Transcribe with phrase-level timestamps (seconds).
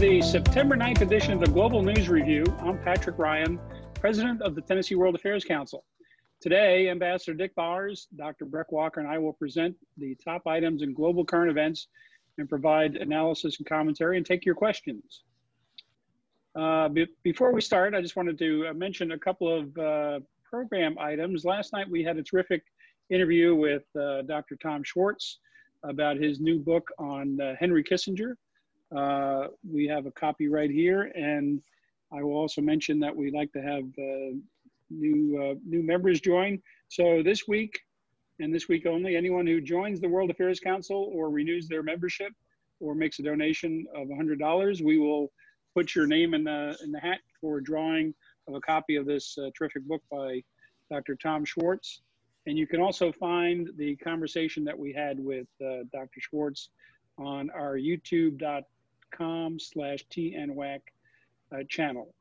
[0.00, 2.42] the September 9th edition of the Global News Review.
[2.60, 3.60] I'm Patrick Ryan,
[3.96, 5.84] President of the Tennessee World Affairs Council.
[6.40, 8.46] Today, Ambassador Dick Bowers, Dr.
[8.46, 11.88] Breck Walker, and I will present the top items in global current events
[12.38, 15.24] and provide analysis and commentary and take your questions.
[16.54, 20.20] Uh, be before we start, I just wanted to uh, mention a couple of uh,
[20.48, 21.44] program items.
[21.44, 22.62] Last night, we had a terrific
[23.10, 24.56] interview with uh, Dr.
[24.62, 25.40] Tom Schwartz
[25.84, 28.32] about his new book on uh, Henry Kissinger.
[28.94, 31.62] Uh, we have a copy right here, and
[32.12, 34.36] I will also mention that we'd like to have uh,
[34.90, 36.60] new uh, new members join.
[36.88, 37.80] So this week,
[38.40, 42.32] and this week only, anyone who joins the World Affairs Council or renews their membership
[42.80, 45.30] or makes a donation of $100, we will
[45.74, 48.12] put your name in the in the hat for a drawing
[48.48, 50.42] of a copy of this uh, terrific book by
[50.90, 51.14] Dr.
[51.14, 52.00] Tom Schwartz.
[52.46, 56.20] And you can also find the conversation that we had with uh, Dr.
[56.20, 56.70] Schwartz
[57.18, 58.64] on our youtube.com
[59.10, 60.80] com slash TNWAC
[61.52, 62.14] uh, channel.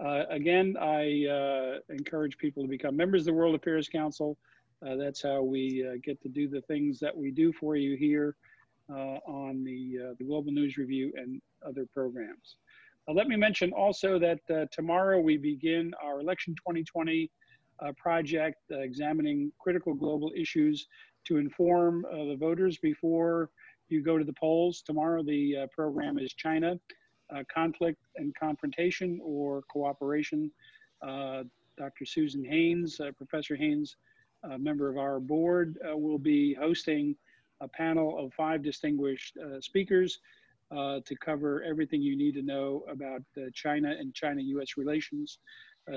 [0.00, 4.36] Uh, again, I uh, encourage people to become members of the World Affairs Council.
[4.84, 7.96] Uh, that's how we uh, get to do the things that we do for you
[7.96, 8.36] here
[8.90, 12.56] uh, on the, the Global News Review and other programs.
[13.08, 14.40] let me mention also that
[14.72, 17.30] tomorrow we begin our Election 2020
[17.96, 20.86] project examining critical global issues
[21.24, 23.50] to inform the voters before
[23.94, 24.82] you go to the polls.
[24.82, 26.78] Tomorrow, the uh, program is China,
[27.34, 30.50] uh, conflict and confrontation or cooperation.
[31.00, 31.44] Uh,
[31.78, 32.04] Dr.
[32.04, 33.96] Susan Haynes, uh, Professor Haynes,
[34.50, 37.16] a member of our board, uh, will be hosting
[37.60, 40.18] a panel of five distinguished speakers
[40.72, 43.22] to cover everything you need to know about
[43.54, 44.76] China and China-U.S.
[44.76, 45.38] relations.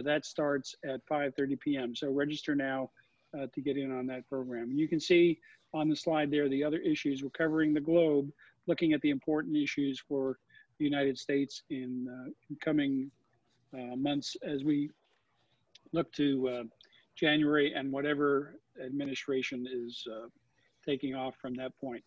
[0.04, 1.96] that starts at 5.30 p.m.
[1.96, 2.92] So register now
[3.46, 4.72] to get in on that program.
[4.72, 5.40] You can see
[5.74, 7.24] on the slide there the other issues.
[7.24, 8.32] We're covering the globe,
[8.66, 10.38] looking at the important issues for
[10.80, 13.12] the United States in, uh, in coming
[13.74, 14.90] uh, months as we
[15.94, 16.64] look to uh,
[17.16, 20.28] January and whatever administration is uh,
[20.86, 22.04] taking off from that point.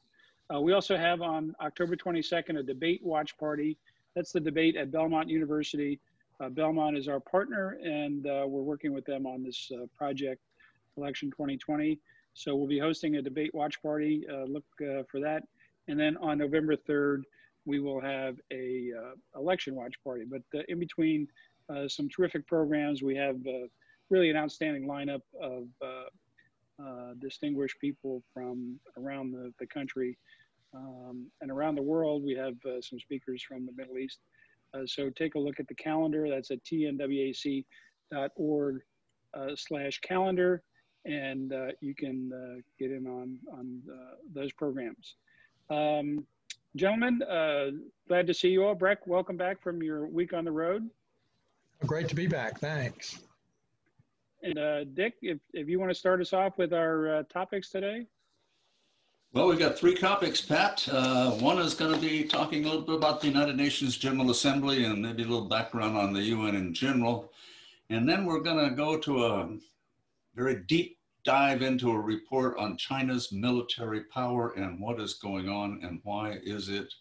[0.53, 3.77] Uh, we also have on October 22nd a debate watch party.
[4.15, 6.01] That's the debate at Belmont University.
[6.41, 10.41] Uh, Belmont is our partner, and we're working with them on this project,
[11.01, 11.99] Election 2020.
[12.35, 14.25] So we'll be hosting a debate watch party.
[14.31, 15.43] Uh, look uh, for that.
[15.89, 17.23] And then on November 3rd,
[17.67, 20.25] we will have a uh, election watch party.
[20.29, 21.27] But uh, in between
[21.69, 23.67] uh, some terrific programs, we have uh,
[24.09, 25.67] really an outstanding lineup of
[27.21, 30.17] distinguished people from around the, the country
[30.75, 32.25] um, and around the world.
[32.25, 34.21] We have some speakers from the Middle East.
[34.87, 36.29] so take a look at the calendar.
[36.29, 37.65] That's at tnwac.org
[39.57, 40.63] slash calendar
[41.05, 45.17] and uh, you can uh, get in on on uh, those programs.
[45.71, 46.27] Um,
[46.77, 47.71] gentlemen, uh,
[48.09, 48.75] glad to see you all.
[48.75, 50.89] Breck, welcome back from your week on the road.
[51.87, 52.61] Great to be back.
[52.61, 53.21] Thanks.
[54.43, 57.71] And uh, Dick, if, if you want to start us off with our uh, topics
[57.71, 58.07] today.
[59.33, 60.89] Well, we've got three topics, Pat.
[61.41, 64.85] one is going to be talking a little bit about the United Nations General Assembly
[64.85, 67.33] and maybe a little background on the UN in general.
[67.91, 69.49] And then we're going to go to a
[70.35, 75.81] very deep dive into a report on China's military power and what is going on
[75.83, 76.93] and why is it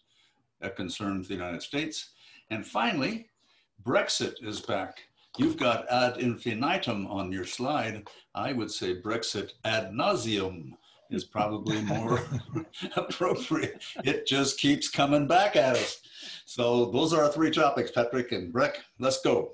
[0.60, 2.10] a concern to the United States.
[2.50, 3.28] And finally,
[3.82, 4.98] Brexit is back.
[5.38, 8.08] You've got ad infinitum on your slide.
[8.34, 10.72] I would say Brexit ad nauseum
[11.10, 12.20] is probably more
[12.96, 13.82] appropriate.
[14.04, 16.02] It just keeps coming back at us.
[16.44, 18.80] So those are our three topics, Patrick and Breck.
[18.98, 19.52] Let's go.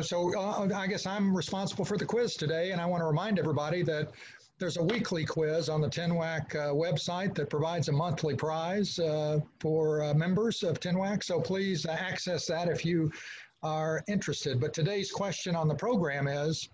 [0.00, 3.38] So uh, I guess I'm responsible for the quiz today, and I want to remind
[3.38, 4.10] everybody that
[4.58, 9.40] there's a weekly quiz on the TNWAC uh, website that provides a monthly prize uh,
[9.60, 11.22] for uh, members of TNWAC.
[11.22, 13.12] So please access that if you
[13.62, 14.58] are interested.
[14.58, 16.70] But today's question on the program is,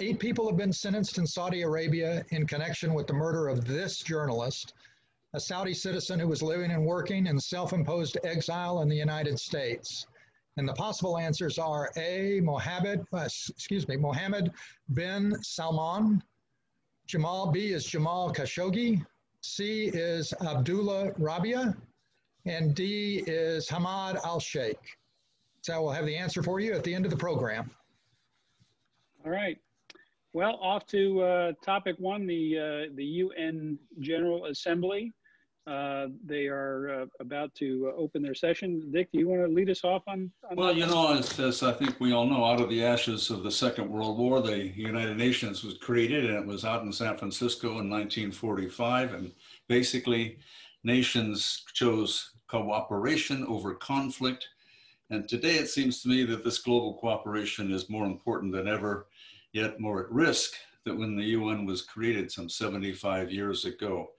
[0.00, 4.00] eight people have been sentenced in Saudi Arabia in connection with the murder of this
[4.00, 4.74] journalist,
[5.32, 10.08] a Saudi citizen who was living and working in self-imposed exile in the United States.
[10.56, 14.52] And the possible answers are A, Mohammed, uh, excuse me, Mohammed
[14.92, 16.22] bin Salman.
[17.06, 19.04] Jamal B is Jamal Khashoggi.
[19.40, 21.76] C is Abdullah Rabia.
[22.46, 24.78] And D is Hamad Al Sheikh.
[25.62, 27.70] So we'll have the answer for you at the end of the program.
[29.24, 29.58] All right.
[30.34, 32.58] Well, off to uh, topic one, the,
[32.90, 35.12] uh, the UN General Assembly.
[35.66, 38.90] Uh, they are uh, about to uh, open their session.
[38.92, 40.30] Dick, do you want to lead us off on?
[40.50, 43.30] on well, you know, as, as, I think we all know, out of the ashes
[43.30, 46.92] of the Second World War, the United Nations was created, and it was out in
[46.92, 49.14] San Francisco in 1945.
[49.14, 49.32] And
[49.66, 50.38] basically,
[50.82, 54.46] nations chose cooperation over conflict.
[55.08, 59.06] And today it seems to me that this global cooperation is more important than ever,
[59.52, 60.52] yet more at risk
[60.84, 64.10] than when the UN was created some 75 years ago.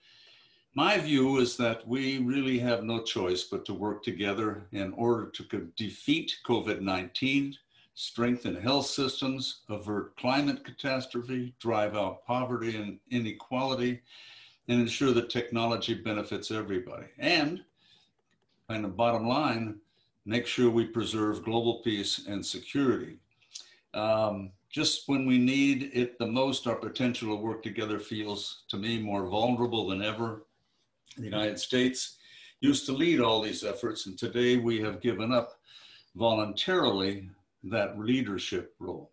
[0.78, 5.28] My view is that we really have no choice but to work together in order
[5.28, 7.56] to defeat COVID 19,
[7.94, 14.02] strengthen health systems, avert climate catastrophe, drive out poverty and inequality,
[14.68, 17.08] and ensure that technology benefits everybody.
[17.20, 17.64] And,
[18.68, 19.78] and the bottom line,
[20.26, 23.16] make sure we preserve global peace and security.
[23.94, 28.76] Um, just when we need it the most, our potential to work together feels to
[28.76, 30.42] me more vulnerable than ever.
[31.18, 32.18] The United States
[32.60, 35.60] used to lead all these efforts, and today we have given up
[36.16, 37.30] voluntarily
[37.64, 39.12] that leadership role.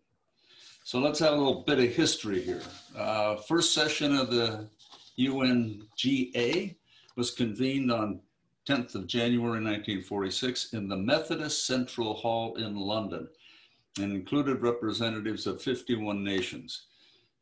[0.83, 2.61] So let's have a little bit of history here.
[2.95, 4.67] Uh, first session of the
[5.17, 6.75] UNGA
[7.15, 8.19] was convened on
[8.67, 13.27] 10th of January 1946 in the Methodist Central Hall in London
[13.99, 16.87] and included representatives of 51 nations.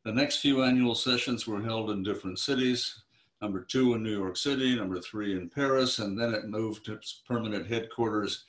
[0.04, 3.02] The next few annual sessions were held in different cities,
[3.42, 6.94] number two in New York City, number three in Paris, and then it moved to
[6.94, 8.44] its permanent headquarters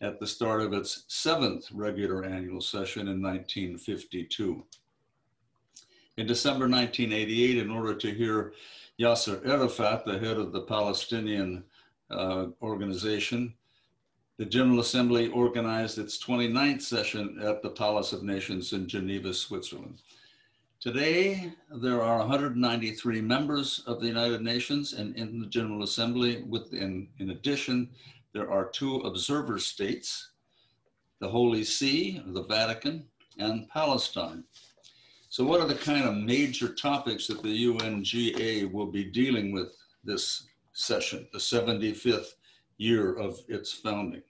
[0.00, 4.64] at the start of its seventh regular annual session in 1952.
[6.16, 8.52] In December 1988, in order to hear
[9.00, 11.64] Yasser Arafat, the head of the Palestinian
[12.10, 13.52] uh, organization,
[14.38, 20.02] the General Assembly organized its 29th session at the Palace of Nations in Geneva, Switzerland.
[20.78, 26.42] Today, there are 193 members of the United Nations and in the General Assembly.
[26.46, 27.88] Within, in addition,
[28.34, 30.32] there are two observer states,
[31.18, 33.06] the Holy See, the Vatican,
[33.38, 34.44] and Palestine.
[35.30, 39.74] So what are the kind of major topics that the UNGA will be dealing with
[40.04, 42.34] this session, the 75th
[42.76, 44.22] year of its founding?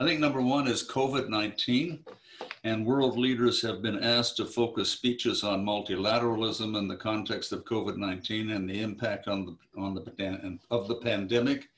[0.00, 2.00] I think number one is COVID-19
[2.64, 7.64] and world leaders have been asked to focus speeches on multilateralism in the context of
[7.64, 11.68] COVID-19 and the impact on the, on the, of the pandemic.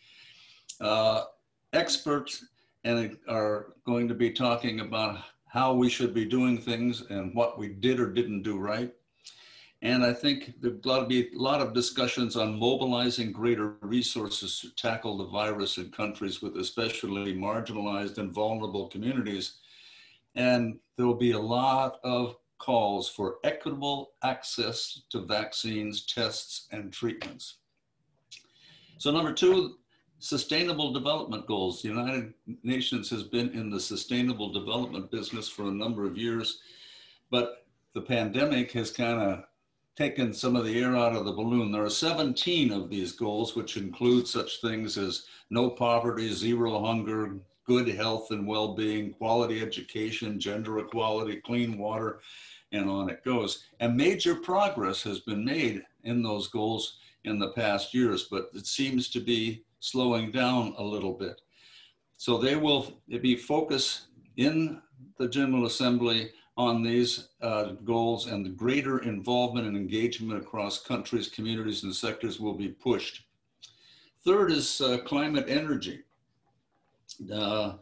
[0.81, 1.25] Uh,
[1.73, 2.45] experts
[2.85, 5.19] and are going to be talking about
[5.49, 8.93] how we should be doing things and what we did or didn't do right.
[9.83, 14.61] And I think there's got to be a lot of discussions on mobilizing greater resources
[14.61, 19.59] to tackle the virus in countries with especially marginalized and vulnerable communities
[20.37, 26.93] and there will be a lot of calls for equitable access to vaccines, tests, and
[26.93, 27.57] treatments.
[28.99, 29.77] So number two,
[30.19, 31.83] sustainable development goals.
[31.83, 36.61] The United Nations has been in the sustainable development business for a number of years,
[37.31, 39.45] but the pandemic has kind of
[39.97, 41.73] taken some of the air out of the balloon.
[41.73, 47.37] There are 17 of these goals, which include such things as no poverty, zero hunger,
[47.67, 52.21] good health and well-being, quality education, gender equality, clean water,
[52.73, 53.65] and on it goes.
[53.81, 58.67] And major progress has been made in those goals in the past years, but it
[58.67, 61.41] seems to be slowing down a little bit.
[62.17, 64.07] So they will be focused
[64.37, 64.81] in
[65.19, 71.29] the General Assembly on these uh, goals and the greater involvement and engagement across countries,
[71.29, 73.25] communities, and sectors will be pushed.
[74.25, 76.03] Third is uh, climate energy.
[77.33, 77.75] Uh,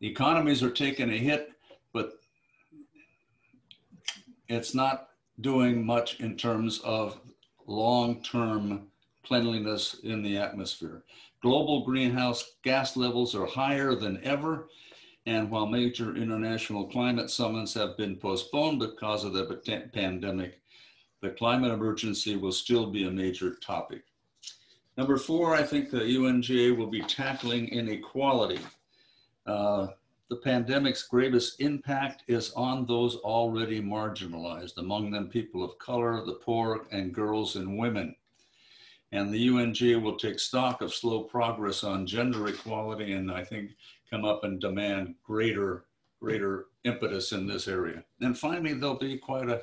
[0.00, 1.50] the economies are taking a hit,
[1.92, 2.20] but
[4.48, 5.08] it's not
[5.40, 7.18] doing much in terms of
[7.66, 8.86] long-term
[9.24, 11.02] cleanliness in the atmosphere.
[11.42, 14.68] Global greenhouse gas levels are higher than ever.
[15.26, 19.44] And while major international climate summits have been postponed because of the
[19.92, 20.60] pandemic,
[21.20, 24.04] the climate emergency will still be a major topic.
[24.96, 28.60] Number four, I think the UNGA will be tackling inequality.
[29.46, 29.88] Uh,
[30.30, 36.34] the pandemic's greatest impact is on those already marginalized, among them people of color, the
[36.34, 38.16] poor, and girls and women.
[39.12, 43.72] And the UNGA will take stock of slow progress on gender equality and I think
[44.10, 45.84] come up and demand greater,
[46.20, 48.02] greater impetus in this area.
[48.20, 49.62] And finally, there'll be quite a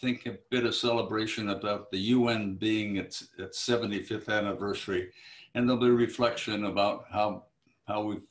[0.00, 5.10] think a bit of celebration about the UN being its, its 75th anniversary,
[5.54, 7.44] and there'll be reflection about how,
[7.86, 8.22] how we're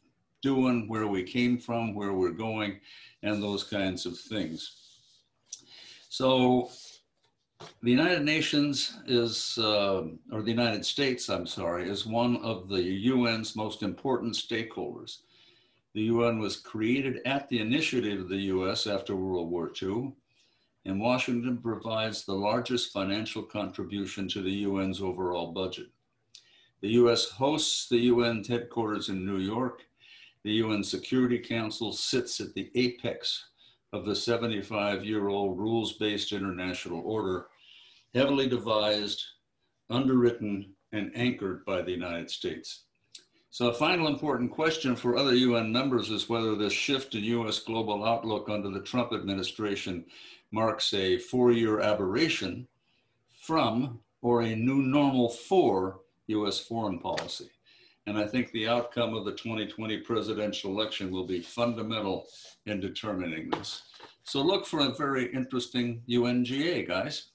[0.42, 2.80] doing, where we came from, where we're going,
[3.24, 5.00] and those kinds of things.
[6.10, 6.70] So
[7.82, 13.10] the United Nations is, uh, or the United States, I'm sorry, is one of the
[13.10, 15.20] UN's most important stakeholders.
[15.94, 20.14] The UN was created at the initiative of the US after World War II
[20.86, 25.88] and Washington provides the largest financial contribution to the UN's overall budget.
[26.82, 29.84] The US hosts the UN headquarters in New York.
[30.44, 33.46] The UN Security Council sits at the apex
[33.94, 37.48] of the 75 year old rules based international order,
[38.14, 39.24] heavily devised,
[39.90, 42.84] underwritten, and anchored by the United States.
[43.54, 47.60] So a final important question for other UN members is whether this shift in US
[47.60, 50.06] global outlook under the Trump administration
[50.50, 52.68] marks a four-year aberration
[53.44, 57.52] from or a new normal for US foreign policy.
[58.08, 62.26] And I think the outcome of the 2020 presidential election will be fundamental
[62.66, 63.84] in determining this.
[64.24, 67.33] So look for a very interesting UNGA, guys.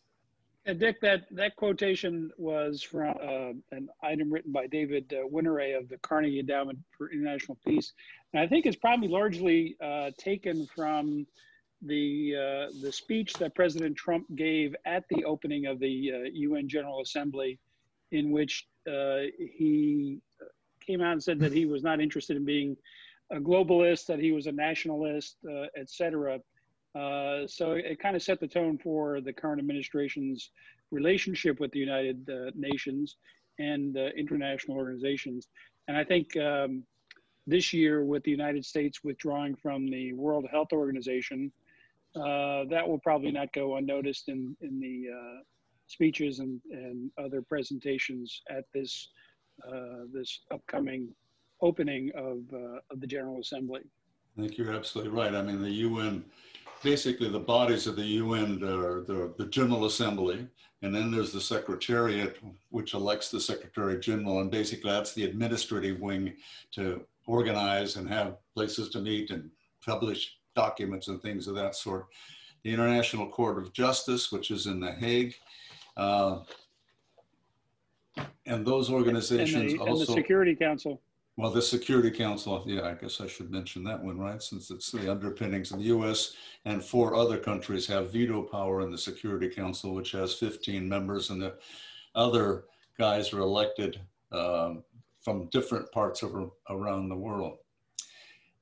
[0.68, 5.74] And Dick, that, that quotation was from uh, an item written by David uh, Whineray
[5.74, 7.94] of the Carnegie Endowment for International Peace.
[8.34, 11.26] And I think it's probably largely uh, taken from
[11.80, 16.68] the, uh, the speech that President Trump gave at the opening of the UN uh,
[16.68, 17.58] General Assembly,
[18.12, 20.20] in which uh, he
[20.86, 22.76] came out and said that he was not interested in being
[23.30, 25.38] a globalist, that he was a nationalist,
[25.78, 26.38] et cetera.
[26.94, 30.50] Uh, so it kind of set the tone for the current administration's
[30.90, 33.16] relationship with the United uh, Nations
[33.58, 35.48] and uh, international organizations.
[35.86, 36.82] And I think um,
[37.46, 41.52] this year, with the United States withdrawing from the World Health Organization,
[42.16, 45.42] uh, that will probably not go unnoticed in, in the uh,
[45.86, 49.08] speeches and, and other presentations at this,
[50.12, 51.08] this upcoming
[51.60, 52.38] opening of,
[52.90, 53.82] of the General Assembly.
[54.38, 55.34] I think you're absolutely right.
[55.34, 56.24] I mean, the UN
[56.82, 60.46] basically the bodies of the UN are the, the General Assembly,
[60.82, 62.38] and then there's the Secretariat,
[62.70, 66.34] which elects the Secretary General, and basically that's the administrative wing
[66.72, 69.50] to organize and have places to meet and
[69.84, 72.06] publish documents and things of that sort.
[72.62, 75.34] The International Court of Justice, which is in The Hague.
[75.96, 76.40] Uh,
[78.46, 79.92] and those organizations and the, also.
[79.92, 81.00] And the Security Council.
[81.38, 84.42] Well, the Security Council, yeah, I guess I should mention that one, right?
[84.42, 88.90] Since it's the underpinnings of the US and four other countries have veto power in
[88.90, 91.54] the Security Council, which has 15 members, and the
[92.16, 92.64] other
[92.98, 94.00] guys are elected
[94.32, 94.82] um,
[95.20, 97.58] from different parts of around the world.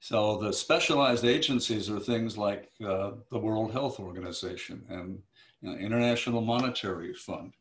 [0.00, 5.18] So the specialized agencies are things like uh, the World Health Organization and
[5.62, 7.54] you know, International Monetary Fund.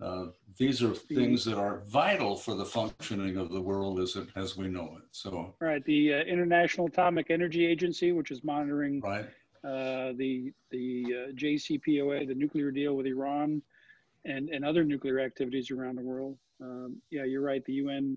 [0.00, 0.26] Uh,
[0.56, 4.56] these are things that are vital for the functioning of the world as, it, as
[4.56, 5.04] we know it.
[5.10, 9.26] So, right, the uh, International Atomic Energy Agency, which is monitoring right.
[9.62, 13.60] Uh, the the uh, JCPOA, the nuclear deal with Iran,
[14.24, 16.38] and and other nuclear activities around the world.
[16.62, 17.62] Um, yeah, you're right.
[17.66, 18.16] The UN.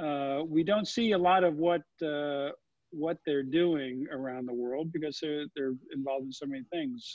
[0.00, 1.82] Uh, we don't see a lot of what
[2.90, 7.14] what they're doing around the world because they're, they're involved in so many things.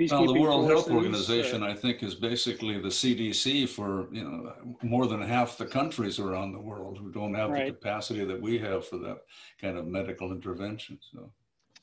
[0.00, 4.24] Uh, well, the World Health Organization, uh, I think, is basically the CDC for you
[4.24, 7.66] know more than half the countries around the world who don't have right.
[7.66, 9.18] the capacity that we have for that
[9.60, 10.98] kind of medical intervention.
[11.12, 11.30] So,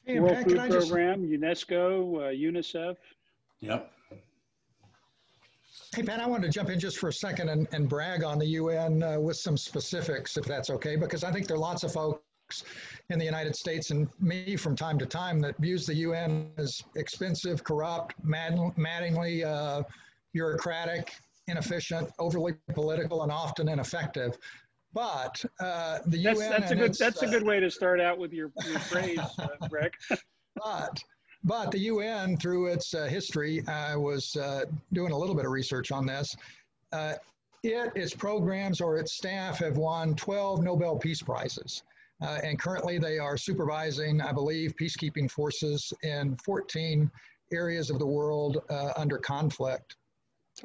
[0.04, 1.42] hey, World Pat, Food Program, just...
[1.42, 2.98] UNESCO, uh, UNICEF.
[3.62, 3.92] Yep.
[5.96, 8.40] Hey, Pat, I wanted to jump in just for a second and, and brag on
[8.40, 11.84] the UN uh, with some specifics, if that's okay, because I think there are lots
[11.84, 12.22] of folks
[13.10, 16.84] in the United States and me from time to time that views the UN as
[16.96, 19.84] expensive, corrupt, mad, maddeningly uh,
[20.34, 21.14] bureaucratic,
[21.48, 24.38] inefficient, overly political, and often ineffective.
[24.94, 26.94] But uh, the that's, UN that's a good.
[26.96, 29.94] That's uh, a good way to start out with your, your phrase, uh, Rick.
[30.56, 31.02] but
[31.44, 35.52] but the UN, through its uh, history, I was uh, doing a little bit of
[35.52, 36.36] research on this.
[36.92, 37.14] Uh,
[37.64, 41.84] it, its programs, or its staff have won 12 Nobel Peace Prizes.
[42.22, 47.10] Uh, and currently they are supervising, I believe, peacekeeping forces in 14
[47.54, 49.96] areas of the world uh, under conflict.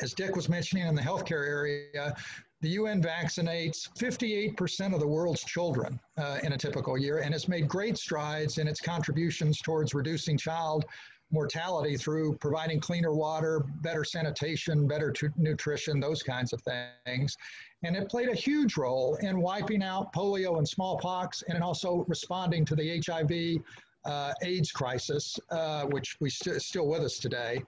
[0.01, 2.15] As Dick was mentioning in the healthcare area,
[2.61, 7.49] the UN vaccinates 58% of the world's children uh, in a typical year and has
[7.49, 10.85] made great strides in its contributions towards reducing child
[11.31, 17.37] mortality through providing cleaner water, better sanitation, better nutrition, those kinds of things.
[17.83, 22.65] And it played a huge role in wiping out polio and smallpox and also responding
[22.65, 23.63] to the HIV
[24.05, 27.63] uh, AIDS crisis, uh, which we st- still with us today.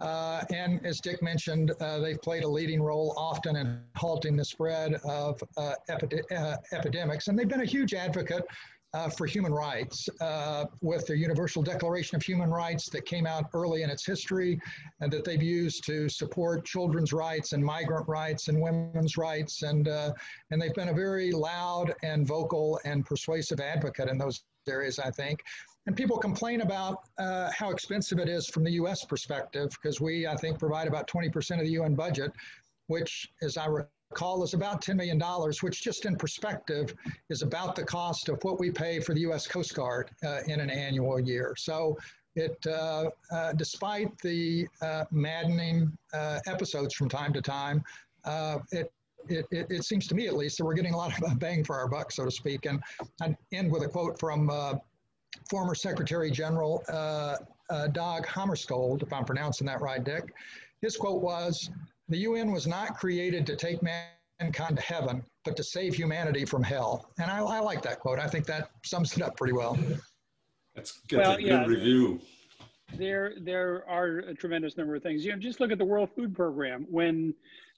[0.00, 4.44] Uh, and as Dick mentioned, uh, they've played a leading role often in halting the
[4.44, 7.28] spread of uh, uh, epidemics.
[7.28, 8.44] And they've been a huge advocate
[8.94, 13.44] uh, for human rights uh, with the Universal Declaration of Human Rights that came out
[13.54, 14.60] early in its history
[15.00, 19.62] and that they've used to support children's rights and migrant rights and women's rights.
[19.62, 20.12] And, uh,
[20.50, 25.10] and they've been a very loud and vocal and persuasive advocate in those areas, I
[25.10, 25.42] think.
[25.86, 30.26] And people complain about uh, how expensive it is from the US perspective because we,
[30.26, 32.30] I think, provide about 20% of the UN budget,
[32.86, 33.66] which, as I
[34.12, 35.20] call is about $10 million,
[35.60, 36.94] which just in perspective
[37.30, 39.46] is about the cost of what we pay for the U.S.
[39.46, 41.54] Coast Guard uh, in an annual year.
[41.56, 41.96] So
[42.34, 47.84] it, uh, uh, despite the uh, maddening uh, episodes from time to time,
[48.24, 48.90] uh, it,
[49.28, 51.62] it, it, it, seems to me at least that we're getting a lot of bang
[51.62, 52.66] for our buck, so to speak.
[52.66, 52.82] And
[53.20, 54.50] I end with a quote from
[55.50, 60.32] former Secretary General Dag Hammarskjöld, if I'm pronouncing that right, Dick.
[60.80, 61.70] His quote was,
[62.12, 66.62] the UN was not created to take mankind to heaven, but to save humanity from
[66.62, 67.10] hell.
[67.18, 68.18] And I, I like that quote.
[68.18, 69.76] I think that sums it up pretty well.
[70.74, 72.20] That's, that's well, a good yeah, review.
[72.96, 75.24] There, there are a tremendous number of things.
[75.24, 76.86] You know, just look at the World Food Program.
[76.88, 77.34] When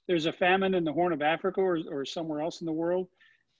[0.07, 3.07] there's a famine in the Horn of Africa or, or somewhere else in the world,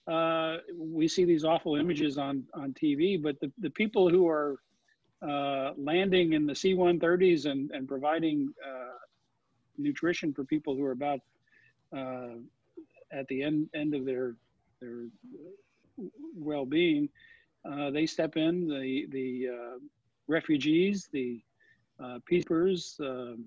[0.06, 3.20] uh, we see these awful images on on TV.
[3.20, 4.56] But the, the people who are
[5.26, 8.92] uh, landing in the C-130s and, and providing uh,
[9.78, 11.20] nutrition for people who are about
[11.96, 12.36] uh,
[13.12, 14.34] at the end end of their
[14.80, 15.06] their
[16.36, 17.08] well-being.
[17.64, 19.78] Uh, they step in the the uh,
[20.28, 21.40] refugees, the
[22.02, 23.00] uh, peacekeepers.
[23.00, 23.44] Um,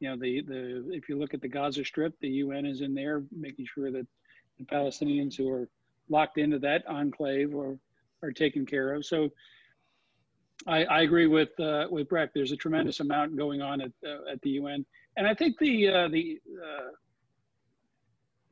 [0.00, 2.94] you know, the the if you look at the Gaza Strip, the UN is in
[2.94, 4.06] there making sure that
[4.58, 5.68] the Palestinians who are
[6.08, 7.78] locked into that enclave are
[8.22, 9.04] are taken care of.
[9.04, 9.30] So.
[10.64, 12.32] I, I agree with uh, with Breck.
[12.32, 15.88] There's a tremendous amount going on at uh, at the UN, and I think the
[15.88, 16.90] uh, the uh,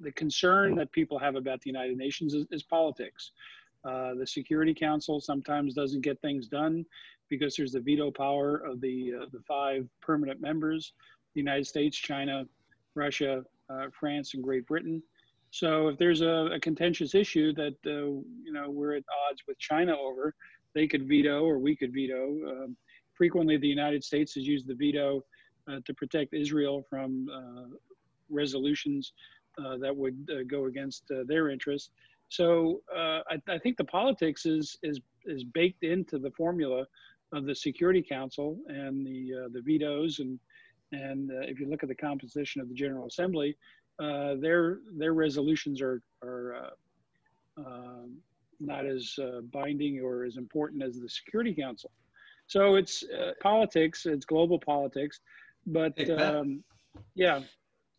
[0.00, 3.32] the concern that people have about the United Nations is, is politics.
[3.84, 6.84] Uh, the Security Council sometimes doesn't get things done
[7.28, 10.92] because there's the veto power of the uh, the five permanent members:
[11.34, 12.44] the United States, China,
[12.94, 15.02] Russia, uh, France, and Great Britain.
[15.52, 17.90] So if there's a, a contentious issue that uh,
[18.44, 20.34] you know we're at odds with China over,
[20.74, 22.36] they could veto or we could veto.
[22.48, 22.76] Um,
[23.14, 25.24] frequently, the United States has used the veto
[25.84, 27.76] to protect Israel from uh,
[28.28, 29.12] resolutions
[29.58, 31.90] uh, that would go against their interests.
[32.28, 36.86] So I, I, think the politics is is is baked into the formula
[37.32, 40.38] of the Security Council and the the vetoes and
[40.92, 43.56] and if you look at the composition of the General Assembly,
[43.98, 46.70] their their resolutions are are
[47.56, 48.16] um,
[48.60, 51.90] not as uh, binding or as important as the Security Council.
[52.46, 55.20] So it's uh, politics, it's global politics.
[55.66, 56.62] But hey, um,
[57.14, 57.40] yeah.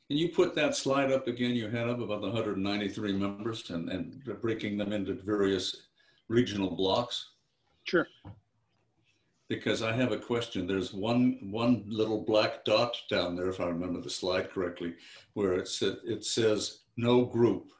[0.09, 3.89] Can you put that slide up again you had up about the 193 members and,
[3.89, 5.87] and breaking them into various
[6.27, 7.29] regional blocks?
[7.85, 8.07] Sure.
[9.47, 10.67] Because I have a question.
[10.67, 14.95] There's one one little black dot down there, if I remember the slide correctly,
[15.33, 17.71] where it, sa- it says no group.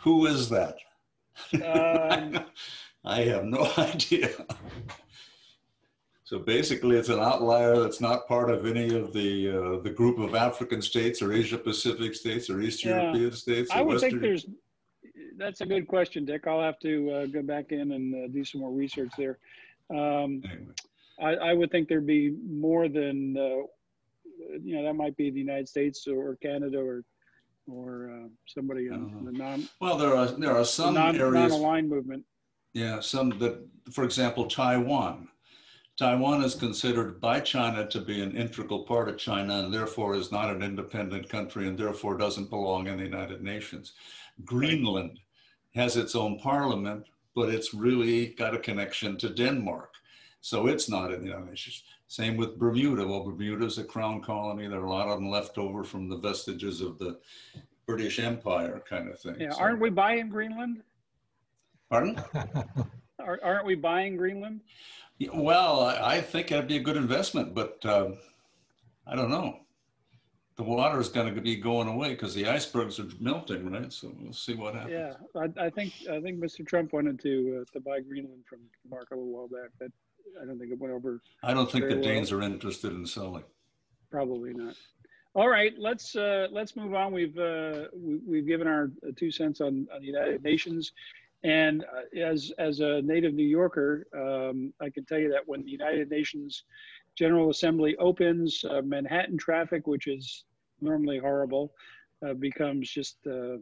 [0.00, 0.76] Who is that?
[1.54, 2.44] Um,
[3.04, 4.30] I have no idea.
[6.30, 10.20] So basically, it's an outlier that's not part of any of the uh, the group
[10.20, 13.02] of African states or Asia Pacific states or East yeah.
[13.02, 13.68] European states.
[13.72, 14.10] I would Western...
[14.10, 14.46] think there's.
[15.36, 16.46] That's a good question, Dick.
[16.46, 19.38] I'll have to uh, go back in and uh, do some more research there.
[19.90, 20.72] Um, anyway.
[21.20, 23.66] I, I, would think there'd be more than uh,
[24.62, 27.02] you know that might be the United States or Canada or
[27.66, 29.68] or uh, somebody on the non.
[29.80, 32.24] Well, there are there are some non, areas non-aligned movement.
[32.72, 35.26] Yeah, some that, for example, Taiwan
[36.00, 40.32] Taiwan is considered by China to be an integral part of China and therefore is
[40.32, 43.92] not an independent country and therefore doesn't belong in the United Nations.
[44.42, 45.18] Greenland
[45.74, 49.92] has its own parliament, but it's really got a connection to Denmark.
[50.40, 51.82] So it's not in the United Nations.
[52.08, 53.06] Same with Bermuda.
[53.06, 54.68] Well, Bermuda is a crown colony.
[54.68, 57.18] There are a lot of them left over from the vestiges of the
[57.84, 59.36] British Empire kind of thing.
[59.38, 60.82] Yeah, so, aren't we buying Greenland?
[61.90, 62.18] Pardon?
[63.18, 64.62] aren't we buying Greenland?
[65.28, 68.16] Well, I think it'd be a good investment, but um,
[69.06, 69.60] I don't know.
[70.56, 73.92] The water is going to be going away because the icebergs are melting, right?
[73.92, 74.92] So we'll see what happens.
[74.92, 76.66] Yeah, I, I think I think Mr.
[76.66, 78.58] Trump wanted to uh, to buy Greenland from
[78.90, 79.70] Mark a little while back.
[79.78, 79.90] But
[80.40, 81.22] I don't think it went over.
[81.42, 83.44] I don't think the Danes are interested in selling.
[84.10, 84.74] Probably not.
[85.34, 87.12] All right, let's uh, let's move on.
[87.12, 90.92] We've uh, we, have given our two cents on, on the United Nations.
[91.42, 95.62] And uh, as, as a native New Yorker, um, I can tell you that when
[95.64, 96.64] the United Nations
[97.16, 100.44] General Assembly opens, uh, Manhattan traffic, which is
[100.80, 101.72] normally horrible,
[102.26, 103.56] uh, becomes just, uh,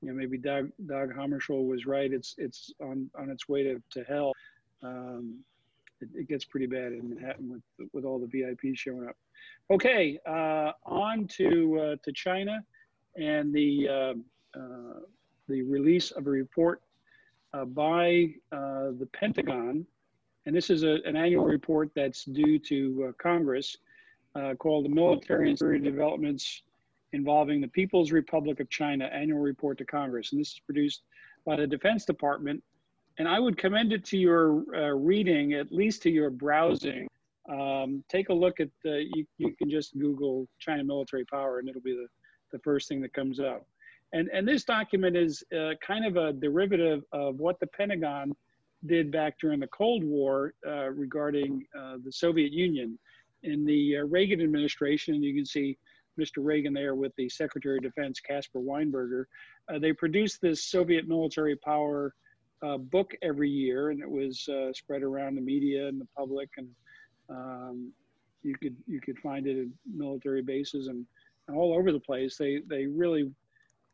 [0.00, 2.12] you know, maybe Dag, Dag Hammarskjöld was right.
[2.12, 4.32] It's, it's on, on its way to, to hell.
[4.82, 5.40] Um,
[6.00, 9.16] it, it, gets pretty bad in Manhattan with, with all the VIPs showing up.
[9.70, 12.62] Okay, uh, on to, uh, to China
[13.16, 13.88] and the
[15.48, 16.82] the release of a report
[17.52, 19.86] uh, by uh, the Pentagon,
[20.46, 23.76] and this is a, an annual report that's due to uh, Congress
[24.34, 26.62] uh, called the Military and Security Developments
[27.12, 30.32] involving the People's Republic of China annual report to Congress.
[30.32, 31.02] And this is produced
[31.44, 32.62] by the Defense Department.
[33.18, 37.08] And I would commend it to your uh, reading, at least to your browsing.
[37.50, 41.68] Um, take a look at the, you, you can just Google China military power and
[41.68, 42.08] it'll be the,
[42.52, 43.66] the first thing that comes up.
[44.12, 48.32] And, and this document is uh, kind of a derivative of what the Pentagon
[48.86, 52.98] did back during the Cold War uh, regarding uh, the Soviet Union.
[53.42, 55.76] In the uh, Reagan administration, you can see
[56.18, 56.38] Mr.
[56.38, 59.24] Reagan there with the Secretary of Defense, Caspar Weinberger.
[59.68, 62.14] Uh, they produced this Soviet military power
[62.62, 66.68] uh, book every year, and it was spread around the media and the public, and
[67.28, 67.92] um,
[68.42, 71.04] you could you could find it at military bases and,
[71.48, 72.36] and all over the place.
[72.36, 73.30] They they really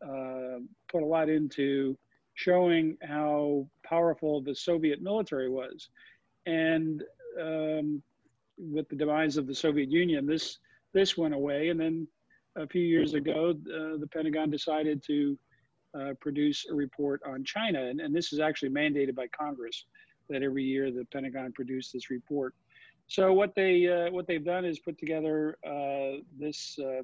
[0.04, 0.58] uh,
[0.90, 1.96] put a lot into
[2.34, 5.88] showing how powerful the Soviet military was,
[6.46, 7.02] and
[7.40, 8.02] um,
[8.58, 10.58] with the demise of the Soviet Union, this
[10.92, 11.68] this went away.
[11.68, 12.06] And then
[12.56, 15.38] a few years ago, uh, the Pentagon decided to
[15.98, 17.84] uh, produce a report on China.
[17.84, 19.84] And, and, this is actually mandated by Congress
[20.28, 22.54] that every year the Pentagon produce this report.
[23.08, 27.02] So what they uh, what they've done is put together uh, this uh,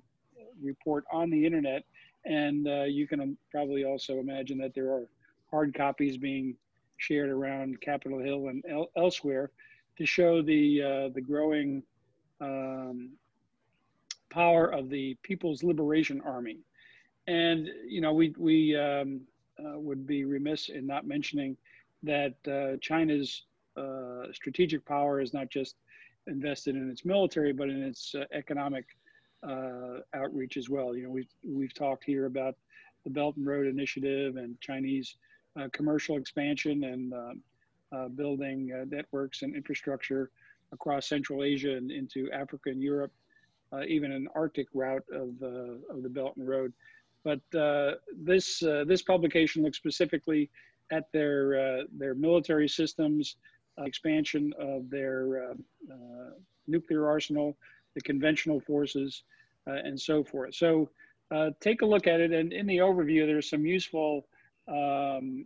[0.63, 1.83] report on the internet,
[2.25, 5.07] and uh, you can probably also imagine that there are
[5.51, 6.55] hard copies being
[6.99, 9.51] shared around Capitol Hill and el- elsewhere
[9.97, 11.83] to show the the growing
[12.41, 13.11] um,
[14.31, 16.59] power of the People's Liberation Army.
[17.27, 19.21] And, you know, we, we um,
[19.59, 21.57] uh, would be remiss in not mentioning
[22.03, 23.43] that uh, China's
[23.77, 25.77] uh, strategic power is not just
[26.27, 28.85] invested in its military, but in its uh, economic
[29.47, 30.97] uh, outreach as well.
[30.97, 32.55] You know, we've, we've talked here about
[33.05, 35.17] the Belt and Road Initiative and Chinese
[35.59, 37.43] uh, commercial expansion and um,
[38.15, 40.31] building networks and infrastructure
[40.73, 43.13] across Central Asia and into Africa and Europe
[43.73, 46.73] uh, even an Arctic route of, uh, of the Belt and Road.
[47.25, 50.51] But uh, this, uh, this publication looks specifically
[50.91, 53.37] at their, uh, their military systems,
[53.85, 55.55] expansion of their
[56.67, 57.57] nuclear arsenal,
[57.99, 59.23] the conventional forces,
[59.67, 60.55] and so forth.
[60.55, 60.89] So
[61.61, 62.33] take a look at it.
[62.33, 64.27] And in the overview, there's some useful
[64.67, 65.45] um,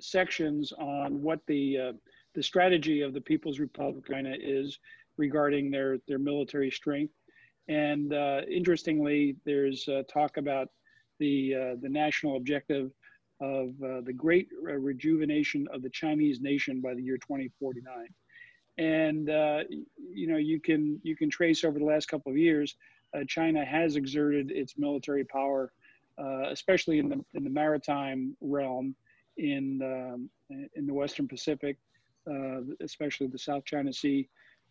[0.00, 1.94] sections on what the
[2.34, 4.78] the strategy of the People's Republic of China is
[5.16, 7.14] regarding their their military strength.
[7.68, 10.68] And uh, interestingly, there's uh, talk about
[11.18, 12.90] the uh, the national objective
[13.40, 18.08] of uh, the great rejuvenation of the Chinese nation by the year 2049.
[18.78, 19.60] And uh,
[20.12, 22.76] you know, you can you can trace over the last couple of years,
[23.14, 25.72] uh, China has exerted its military power,
[26.50, 28.94] especially in the in the maritime realm,
[29.36, 30.28] in um,
[30.74, 31.78] in the Western Pacific,
[32.80, 34.28] especially the South China Sea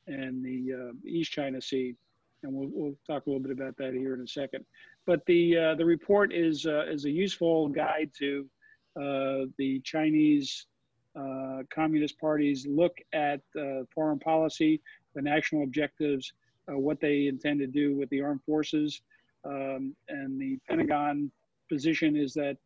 [0.07, 1.95] and the uh, East China Sea,
[2.43, 4.65] and we'll, we'll talk a little bit about that here in a second.
[5.05, 8.45] But the uh, the report is uh, is a useful guide to
[8.95, 10.65] uh, the Chinese
[11.19, 14.81] uh, Communist parties look at uh, foreign policy,
[15.15, 16.33] the national objectives,
[16.67, 19.01] what they intend to do with the armed forces,
[19.45, 21.29] um, and the Pentagon
[21.69, 22.57] position is that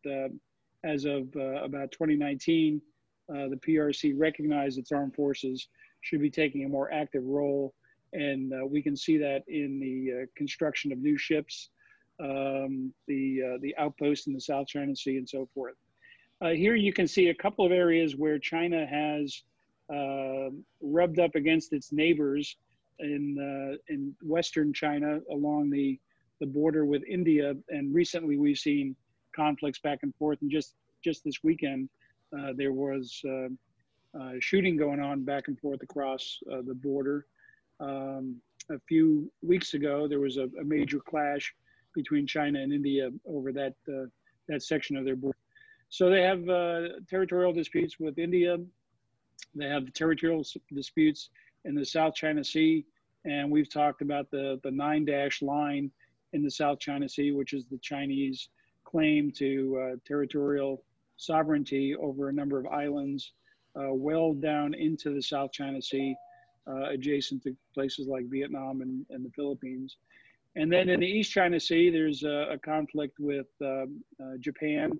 [0.84, 2.80] as of about 2019,
[3.28, 5.68] the PRC recognized its armed forces
[6.00, 7.74] should be taking a more active role.
[8.12, 11.70] And uh, we can see that in the uh, construction of new ships,
[12.20, 15.74] um, the, uh, the outposts in the South China Sea, and so forth.
[16.40, 19.42] Uh, here you can see a couple of areas where China has
[19.90, 22.56] um, rubbed up against its neighbors
[23.00, 25.98] in, uh, in Western China along the,
[26.40, 27.54] the border with India.
[27.70, 28.94] And recently we've seen
[29.34, 30.38] conflicts back and forth.
[30.42, 31.88] And just, just this weekend,
[32.36, 33.22] uh, there was
[34.18, 37.26] uh, shooting going on back and forth across uh, the border.
[37.80, 38.36] Um,
[38.70, 41.54] a few weeks ago, there was a, a, major clash
[41.94, 44.06] between China and India over that uh,
[44.48, 45.38] that section of their border.
[45.90, 46.44] So they have
[47.08, 48.58] territorial disputes with India.
[49.54, 51.30] They have territorial disputes
[51.64, 52.84] in the South China Sea,
[53.24, 55.90] and we've talked about the the nine dash line
[56.32, 58.48] in the South China Sea, which is the Chinese
[58.84, 60.82] claim to uh, territorial
[61.16, 63.32] sovereignty over a number of islands
[63.76, 66.14] uh, well down into the South China Sea,
[66.66, 69.96] uh, adjacent to places like Vietnam and, and, the Philippines.
[70.56, 74.98] And then in the East China Sea, there's a, a conflict with um, uh, Japan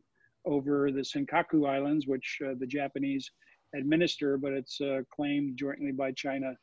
[0.48, 3.30] over the Senkaku Islands, which uh, the Japanese
[3.74, 6.54] administer, but it's uh, claimed jointly by China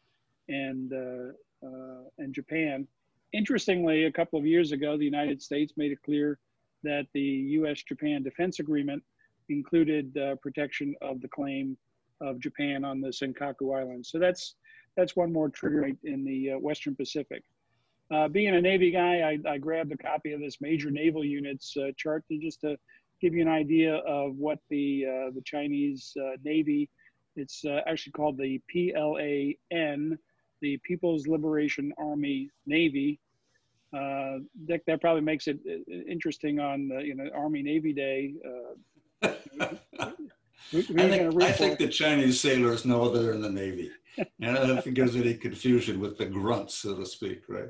[0.49, 1.71] and, uh,
[2.17, 2.87] and Japan.
[3.33, 6.39] Interestingly, a couple of years ago, the United States made it clear
[6.83, 7.21] that the
[7.59, 9.03] US Japan Defense Agreement
[9.49, 11.77] included protection of the claim
[12.21, 14.09] of Japan on the Senkaku Islands.
[14.09, 14.55] So that's
[14.95, 17.43] that's one more trigger in the uh, Western Pacific.
[18.11, 21.75] Uh, being a Navy guy, I, I, grabbed a copy of this major naval units
[21.75, 22.77] uh, chart to just to
[23.21, 26.89] give you an idea of what the uh, the Chinese uh, Navy.
[27.35, 30.17] It's uh, actually called the PLAN,
[30.61, 33.19] the People's Liberation Army Navy.
[33.95, 35.59] Uh, Dick, that probably makes it
[36.09, 38.33] interesting on the, you know Army Navy Day.
[39.23, 43.91] I think, I think the Chinese sailors know they're in the Navy.
[44.41, 47.69] and I don't think there's any confusion with the grunts, so to speak, right?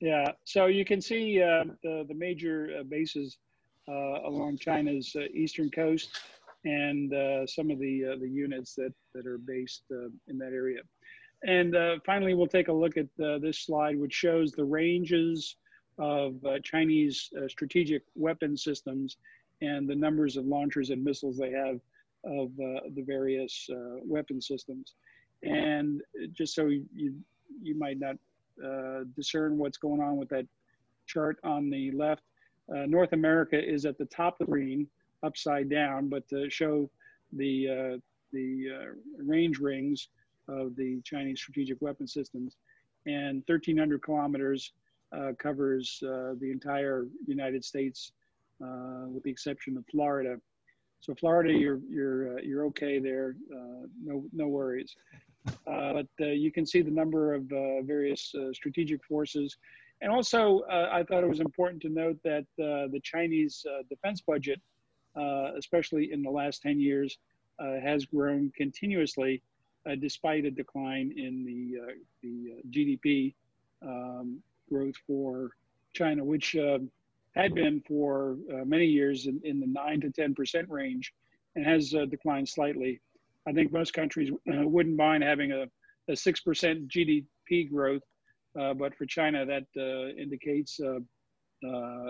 [0.00, 3.51] Yeah, so you can see uh, the, the major uh, bases uh,
[3.88, 6.18] along China's uh, eastern coast
[6.64, 9.82] and uh, some of the, uh, the units that, that are based
[10.28, 10.80] in that area.
[11.44, 11.74] And
[12.06, 15.56] finally, we'll take a look at this slide, which shows the ranges
[15.98, 19.16] of Chinese strategic weapon systems
[19.60, 21.80] and the numbers of launchers and missiles they have
[22.24, 24.94] of uh, the various uh, weapon systems.
[25.42, 27.14] And just so you,
[27.60, 28.16] you might not
[28.64, 30.46] uh, discern what's going on with that
[31.06, 32.22] chart on the left,
[32.74, 34.86] uh, North America is at the top of the screen,
[35.22, 36.90] upside down, but to show
[37.32, 37.98] the, uh,
[38.32, 40.08] the uh, range rings
[40.48, 42.56] of the Chinese strategic weapon systems.
[43.06, 44.72] And 1,300 kilometers
[45.38, 48.12] covers the entire United States,
[48.60, 50.36] with the exception of Florida.
[51.02, 53.34] So Florida, you're you're uh, you're okay there.
[53.52, 54.94] Uh, no no worries.
[55.66, 59.56] Uh, but uh, you can see the number of uh, various uh, strategic forces,
[60.02, 64.60] and also I thought it was important to note that the Chinese defense budget,
[65.56, 67.16] especially in the last ten years,
[67.60, 69.42] has grown continuously,
[70.00, 71.78] despite a decline in the
[72.22, 73.34] the GDP
[73.82, 75.50] um, growth for
[75.94, 76.54] China, which
[77.34, 81.12] had been for uh, many years in, in, the 9 to 10% range
[81.56, 83.00] and has uh, declined slightly.
[83.46, 85.64] I think most countries uh, wouldn't mind having a,
[86.08, 88.11] a 6% GDP growth, uh,
[88.54, 90.98] but for China, that uh, indicates uh,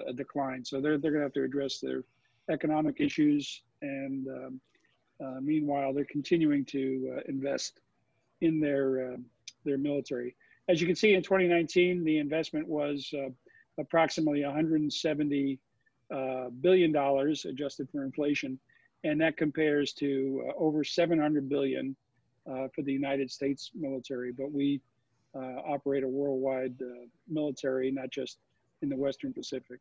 [0.09, 0.65] a decline.
[0.65, 2.05] So they're, they're going to have to address their
[2.51, 3.63] economic issues.
[3.83, 4.27] And
[5.21, 7.81] um, meanwhile, they're continuing to invest
[8.41, 9.17] in their,
[9.65, 10.35] their military.
[10.69, 13.13] As you can see in 2019, the investment was
[13.79, 15.59] approximately 170
[16.13, 18.59] uh, billion dollars adjusted for inflation,
[19.05, 21.97] and that compares to uh, over 700 billion
[22.51, 24.33] uh, for the United States military.
[24.33, 24.92] But we uh,
[25.38, 28.38] operate a worldwide uh, military, not just
[28.83, 29.81] in the Western Pacific.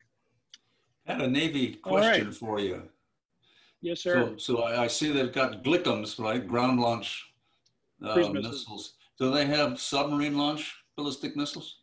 [1.08, 2.36] I had a Navy question right.
[2.36, 2.84] for you.
[3.82, 4.34] Yes, sir.
[4.38, 6.48] So, so I, I, see they've got GLCMs, right?
[6.48, 7.26] Ground launch
[8.04, 8.94] uh, missiles.
[9.18, 11.80] Do they have submarine launch ballistic missiles?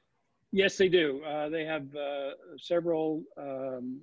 [0.53, 1.23] Yes, they do.
[1.25, 4.01] Uh, they have uh, several um,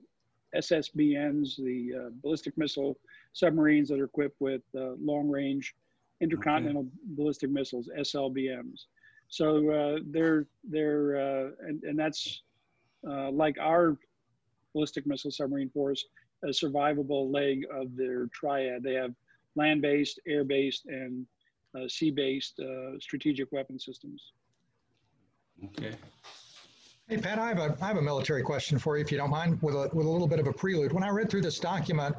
[0.55, 2.97] SSBNs, the uh, ballistic missile
[3.33, 5.73] submarines that are equipped with uh, long range
[6.21, 6.89] intercontinental okay.
[7.15, 8.85] ballistic missiles, SLBMs.
[9.27, 12.41] So uh, they're, they're uh, and, and that's
[13.03, 13.97] like our
[14.73, 16.05] ballistic missile submarine force,
[16.43, 18.83] a survivable leg of their triad.
[18.83, 19.13] They have
[19.55, 21.25] land based, air based, and
[21.87, 22.59] sea based
[22.99, 24.31] strategic weapon systems.
[25.63, 25.95] Okay.
[27.07, 29.29] Hey, Pat, I have, a, I have a military question for you, if you don't
[29.29, 30.91] mind, with a, with a little bit of a prelude.
[30.91, 32.15] When I read through this document,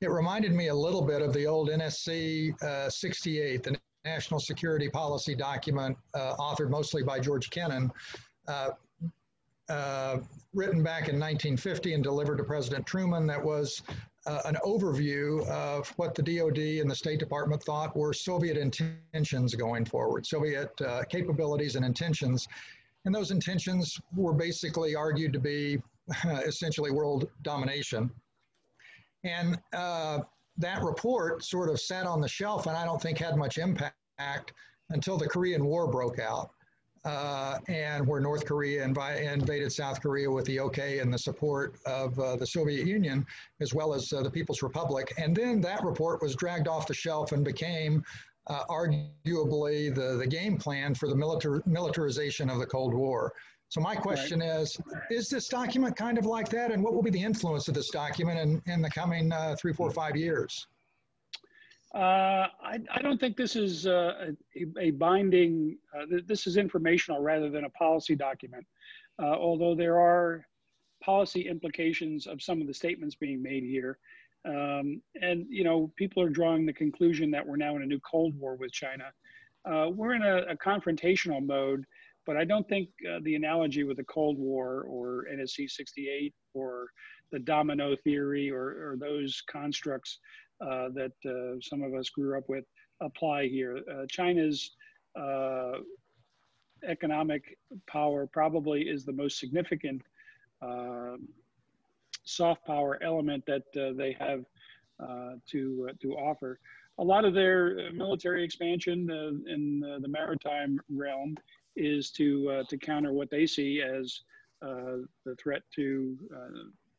[0.00, 4.88] it reminded me a little bit of the old NSC uh, 68, the National Security
[4.88, 7.92] Policy document, uh, authored mostly by George Kennan,
[8.48, 8.70] uh,
[9.68, 10.18] uh
[10.52, 13.82] written back in 1950 and delivered to President Truman, that was
[14.26, 19.54] uh, an overview of what the DoD and the State Department thought were Soviet intentions
[19.54, 22.48] going forward, Soviet uh, capabilities and intentions.
[23.04, 25.80] And those intentions were basically argued to be
[26.44, 28.10] essentially world domination.
[29.24, 30.20] And uh,
[30.58, 34.52] that report sort of sat on the shelf and I don't think had much impact
[34.90, 36.50] until the Korean War broke out.
[37.02, 42.18] Uh, and where North Korea invaded South Korea with the okay and the support of
[42.20, 43.24] uh, the Soviet Union,
[43.60, 45.10] as well as uh, the People's Republic.
[45.16, 48.04] And then that report was dragged off the shelf and became
[48.48, 53.32] uh, arguably the, the game plan for the militar, militarization of the Cold War.
[53.70, 54.76] So my question is,
[55.10, 56.72] is this document kind of like that?
[56.72, 59.72] And what will be the influence of this document in, in the coming uh, three,
[59.72, 60.66] four, five years?
[61.94, 66.56] Uh, I, I, don't think this is uh, a, a, binding, uh, th this is
[66.56, 68.66] informational rather than a policy document.
[69.20, 70.46] Uh, although there are
[71.02, 73.98] policy implications of some of the statements being made here.
[74.44, 78.00] Um, and, you know, people are drawing the conclusion that we're now in a new
[78.00, 79.12] Cold War with China.
[79.64, 81.84] Uh, we're in a, a, confrontational mode,
[82.30, 86.86] but I don't think uh, the analogy with the Cold War or NSC 68 or
[87.32, 90.20] the domino theory or, or those constructs
[90.60, 92.66] uh, that uh, some of us grew up with
[93.00, 93.80] apply here.
[93.92, 94.76] Uh, China's
[95.18, 95.78] uh,
[96.88, 100.00] economic power probably is the most significant
[100.62, 101.16] uh,
[102.22, 104.44] soft power element that uh, they have
[105.02, 106.60] uh, to uh, to offer.
[107.00, 109.10] A lot of their military expansion
[109.48, 111.34] in the maritime realm
[111.76, 114.22] is to to counter what they see as
[114.60, 116.16] the threat to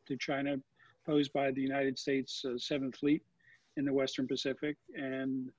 [0.07, 0.57] to China
[1.05, 3.23] posed by the United States Seventh Fleet
[3.77, 5.49] in the Western Pacific, and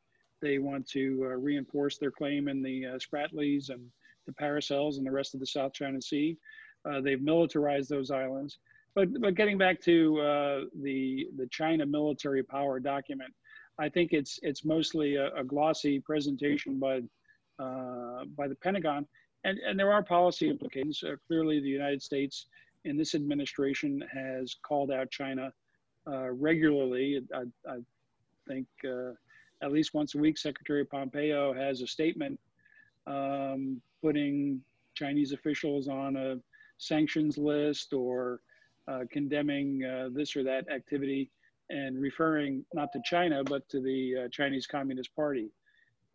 [0.41, 3.81] they want to uh, reinforce their claim in the uh, Spratlys and
[4.27, 6.37] the Paracels and the rest of the South China Sea.
[6.85, 8.59] Uh, they've militarized those islands.
[8.95, 13.33] But, but getting back to uh, the, the China military power document,
[13.79, 17.01] I think it's, it's mostly a, a glossy presentation by, uh,
[18.37, 19.07] by the Pentagon.
[19.45, 21.03] And, and there are policy implications.
[21.03, 22.47] Uh, clearly, the United States
[22.85, 25.53] in this administration has called out China
[26.33, 27.21] regularly.
[27.35, 27.79] I, I
[28.47, 28.67] think
[29.63, 32.39] at least once a week, Secretary Pompeo has a statement
[33.07, 34.61] um, putting
[34.95, 36.37] Chinese officials on a
[36.79, 38.41] sanctions list or
[38.89, 41.31] uh, condemning uh, this or that activity
[41.71, 45.49] and referring not to China, but to the uh, Chinese Communist Party.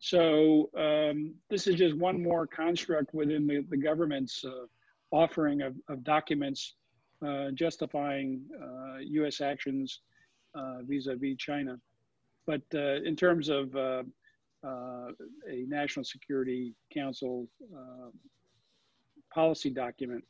[0.00, 4.66] So um, this is just one more construct within the, the government's uh,
[5.10, 6.74] offering of, of documents
[7.26, 8.42] uh, justifying
[9.00, 10.00] US uh, actions
[10.84, 11.78] vis-a-vis China.
[12.46, 14.02] But uh, in terms of uh,
[14.66, 15.08] uh,
[15.50, 17.46] a National Security Council
[19.32, 20.24] policy document,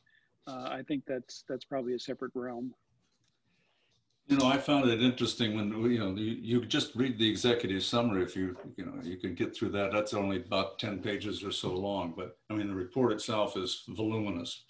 [0.47, 2.73] I think that's that's probably a separate realm.
[4.29, 7.81] You know, I found it interesting when you know you, you just read the executive
[7.81, 8.23] summary.
[8.23, 11.51] If you you know you can get through that, that's only about ten pages or
[11.51, 12.13] so long.
[12.15, 14.65] But I mean, the report itself is voluminous.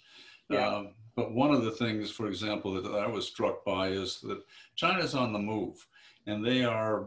[0.48, 0.66] Yeah.
[0.66, 4.42] Uh, but one of the things, for example, that I was struck by is that
[4.76, 5.86] China's on the move,
[6.26, 7.04] and they are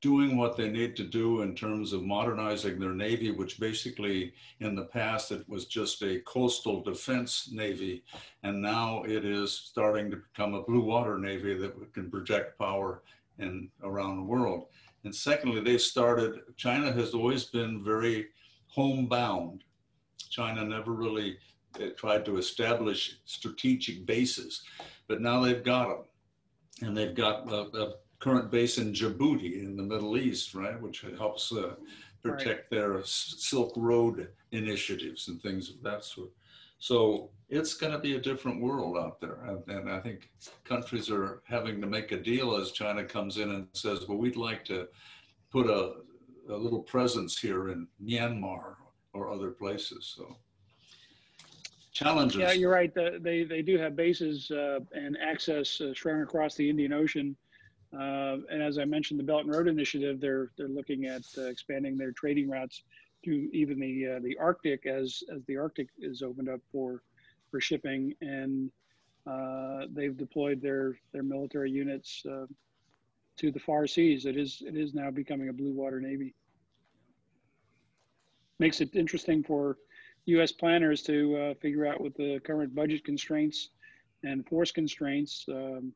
[0.00, 4.74] doing what they need to do in terms of modernizing their navy, which basically in
[4.74, 8.02] the past it was just a coastal defense navy,
[8.42, 13.02] and now it is starting to become a blue water navy that can project power
[13.38, 14.66] in around the world.
[15.04, 16.40] And secondly, they started.
[16.56, 18.28] China has always been very
[18.68, 19.64] homebound.
[20.30, 21.38] China never really
[21.76, 24.62] uh, tried to establish strategic bases,
[25.08, 26.04] but now they've got them,
[26.82, 31.04] and they've got a, a current base in Djibouti in the Middle East, right, which
[31.18, 31.74] helps uh,
[32.22, 32.70] protect right.
[32.70, 36.30] their Silk Road initiatives and things of that sort.
[36.78, 39.40] So it's going to be a different world out there.
[39.46, 40.30] And, and, I think
[40.64, 44.36] countries are having to make a deal as China comes in and says, well, we'd
[44.36, 44.88] like to
[45.50, 45.96] put a,
[46.48, 48.76] a little presence here in Myanmar
[49.12, 50.14] or other places.
[50.16, 50.36] So
[51.92, 52.40] challenges.
[52.40, 52.94] Yeah, you're right.
[52.94, 57.36] The, they, they do have bases uh, and access uh, strung across the Indian Ocean
[57.92, 61.42] uh, and as I mentioned, the Belt and Road Initiative, they're they're looking at uh,
[61.42, 62.84] expanding their trading routes
[63.24, 67.02] to even the uh, the Arctic as as the Arctic is opened up for
[67.50, 68.70] for shipping, and
[69.26, 72.46] uh, they've deployed their their military units uh,
[73.38, 74.24] to the far seas.
[74.24, 76.34] It is it is now becoming a blue water navy.
[78.60, 79.78] Makes it interesting for
[80.26, 80.52] U.S.
[80.52, 83.70] planners to uh, figure out with the current budget constraints
[84.22, 85.46] and force constraints.
[85.48, 85.92] Um,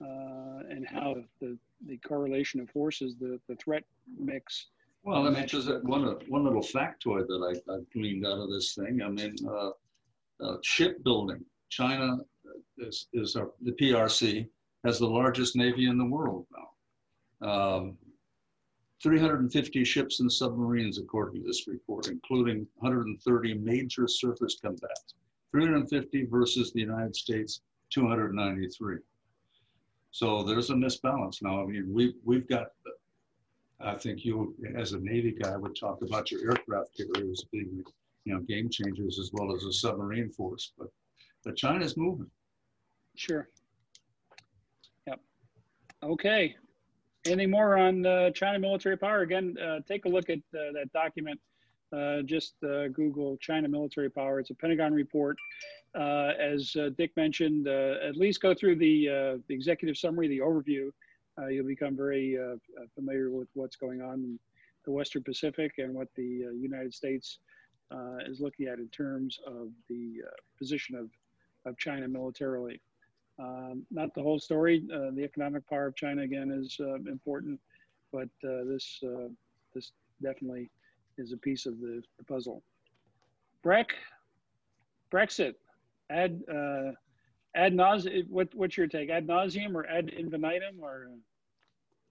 [0.00, 3.84] and how the, the correlation of forces, the, the threat
[4.18, 4.66] mix.
[5.02, 8.74] Well, I mean, just one, one little factoid that I, I gleaned out of this
[8.74, 9.02] thing.
[9.02, 9.70] I mean, uh,
[10.40, 11.44] uh, shipbuilding.
[11.68, 12.18] China
[12.78, 14.48] is, is our, the PRC
[14.84, 17.48] has the largest navy in the world now.
[17.48, 17.98] Um,
[19.02, 25.14] 350 ships and submarines, according to this report, including 130 major surface combatants.
[25.50, 28.96] 350 versus the United States, 293.
[30.14, 31.60] So there's a misbalance now.
[31.60, 32.68] I mean, we we've got.
[33.80, 37.82] I think you, as a Navy guy, would talk about your aircraft carriers being,
[38.24, 40.72] you know, game changers as well as a submarine force.
[40.78, 40.86] But,
[41.44, 42.30] but China's moving.
[43.16, 43.48] Sure.
[45.08, 45.20] Yep.
[46.04, 46.54] Okay.
[47.26, 49.22] Anything more on uh, China military power?
[49.22, 51.40] Again, uh, take a look at uh, that document.
[51.92, 54.40] Uh, just uh, Google China military power.
[54.40, 55.36] It's a Pentagon report.
[55.94, 60.38] Uh, as uh, Dick mentioned, uh, at least go through the, the executive summary, the
[60.38, 60.90] overview.
[61.50, 62.38] you'll become very
[62.94, 64.38] familiar with what's going on in
[64.84, 67.38] the Western Pacific and what the United States
[68.28, 70.16] is looking at in terms of the
[70.58, 71.10] position of,
[71.64, 72.80] of China militarily.
[73.38, 74.84] Um, not the whole story.
[74.88, 76.76] The economic power of China again is
[77.06, 77.60] important,
[78.12, 79.00] but this
[79.74, 80.70] this definitely
[81.18, 82.62] is a piece of the, the puzzle.
[83.62, 83.88] Breck,
[85.12, 85.54] Brexit
[86.10, 86.92] ad uh,
[87.54, 88.28] ad nauseum.
[88.28, 89.10] What what's your take?
[89.10, 91.08] Ad nauseum or ad infinitum or?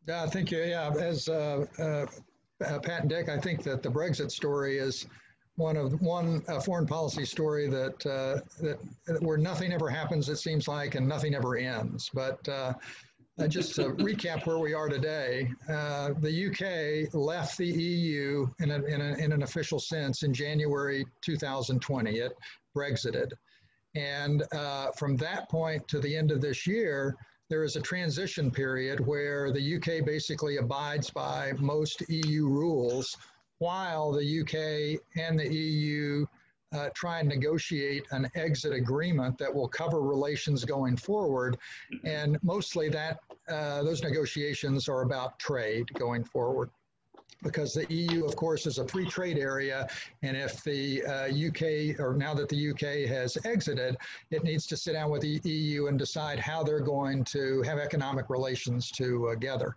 [0.08, 0.92] Yeah, I think yeah.
[1.00, 2.06] As uh, uh,
[2.80, 5.06] Pat and Dick, I think that the Brexit story is
[5.56, 10.38] one of one uh, foreign policy story that, uh, that where nothing ever happens, it
[10.38, 12.10] seems like, and nothing ever ends.
[12.14, 12.74] But uh,
[13.40, 18.72] uh just to recap where we are today, uh, the UK left the EU in,
[18.72, 22.20] a, in, a, in an official sense in January 2020.
[22.20, 22.34] It
[22.76, 23.32] Brexited.
[23.96, 27.16] And uh, from that point to the end of this year,
[27.50, 33.16] there is a transition period where the UK basically abides by most EU rules
[33.60, 36.26] while the UK and the EU
[36.74, 41.58] uh, try and negotiate an exit agreement that will cover relations going forward.
[42.04, 43.20] And mostly that
[43.50, 46.70] uh, those negotiations are about trade going forward
[47.44, 49.88] because the EU, of course, is a free trade area.
[50.22, 53.98] And if the uh, UK, or now that the UK has exited,
[54.32, 57.78] it needs to sit down with the EU and decide how they're going to have
[57.80, 59.76] economic relations together.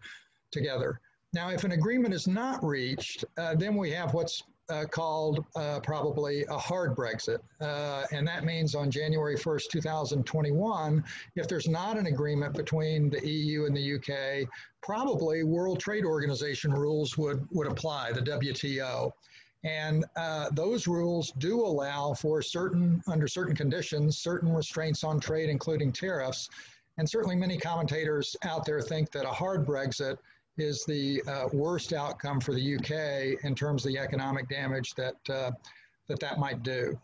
[0.53, 1.01] together.
[1.33, 5.81] Now, if an agreement is not reached, uh, then we have what's uh, called uh,
[5.81, 7.39] probably a hard Brexit.
[7.61, 11.05] Uh, and that means on January 1st, 2021,
[11.37, 14.49] if there's not an agreement between the EU and the UK,
[14.83, 19.13] probably World Trade Organization rules would, would apply, the WTO.
[19.65, 25.49] And uh, those rules do allow for certain, under certain conditions, certain restraints on trade,
[25.49, 26.49] including tariffs.
[26.99, 30.19] And certainly many commentators out there think that a hard Brexit
[30.59, 35.17] is the uh, worst outcome for the UK in terms of the economic damage that
[35.29, 35.51] uh,
[36.09, 36.99] that, that might do.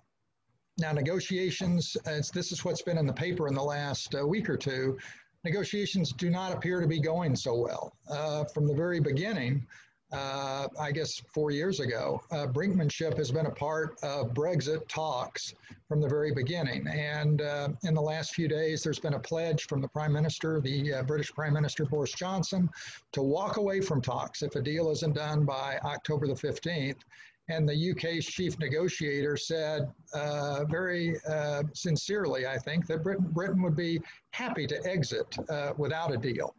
[0.79, 4.57] Now, negotiations, this is what's been in the paper in the last uh, week or
[4.57, 4.99] two,
[5.45, 7.93] negotiations do not appear to be going so well.
[8.09, 9.67] Uh, from the very beginning,
[10.13, 12.23] uh, I guess, four years ago.
[12.31, 15.55] Uh, brinkmanship has been a part of Brexit talks
[15.89, 16.87] from the very beginning.
[16.87, 20.61] And uh, in the last few days, there's been a pledge from the Prime Minister,
[20.61, 22.69] the uh, British Prime Minister Boris Johnson,
[23.13, 26.99] to walk away from talks if a deal isn't done by October the 15th.
[27.49, 33.63] And the UK's chief negotiator said uh, very uh, sincerely, I think, that Britain, Britain
[33.63, 34.01] would be
[34.31, 35.37] happy to exit
[35.77, 36.55] without a deal.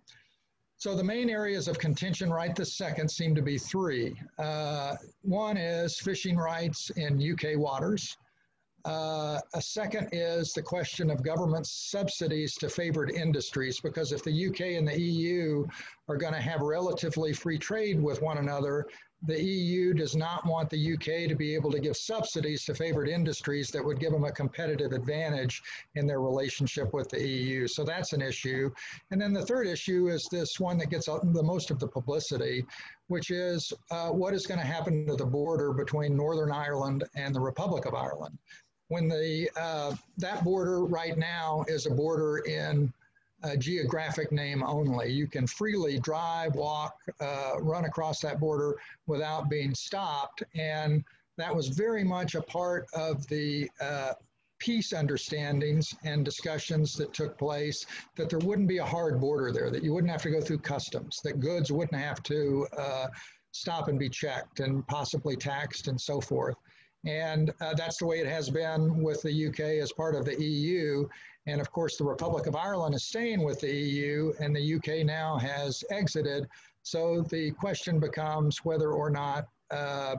[0.84, 4.19] So the main areas of contention right this second seem to be three.
[4.38, 8.17] Uh, one is fishing rights in UK waters.
[8.84, 14.47] Uh, a second is the question of government subsidies to favored industries, because if the
[14.47, 15.65] UK and the EU
[16.09, 18.86] are going to have relatively free trade with one another,
[19.26, 23.07] the EU does not want the UK to be able to give subsidies to favored
[23.07, 25.61] industries that would give them a competitive advantage
[25.95, 27.67] in their relationship with the EU.
[27.67, 28.69] So that's an issue.
[29.11, 32.65] And then the third issue is this one that gets the most of the publicity,
[33.07, 37.34] which is uh, what is going to happen to the border between Northern Ireland and
[37.34, 38.38] the Republic of Ireland.
[38.89, 42.93] When the uh, that border right now is a border in
[43.44, 45.12] a geographic name only.
[45.12, 48.78] You can freely drive, walk, uh, run across that border
[49.08, 50.44] without being stopped.
[50.56, 51.04] And
[51.38, 54.14] that was very much a part of the uh,
[54.60, 57.86] peace understandings and discussions that took place
[58.16, 60.60] that there wouldn't be a hard border there, that you wouldn't have to go through
[60.60, 63.08] customs, that goods wouldn't have to uh,
[63.52, 66.56] stop and be checked and possibly taxed and so forth.
[67.06, 70.41] And uh, that's the way it has been with the UK as part of the
[70.41, 71.08] EU.
[71.45, 75.06] And of course, the Republic of Ireland is staying with the EU, and the UK
[75.06, 76.47] now has exited.
[76.84, 80.16] So the question becomes whether or not uh,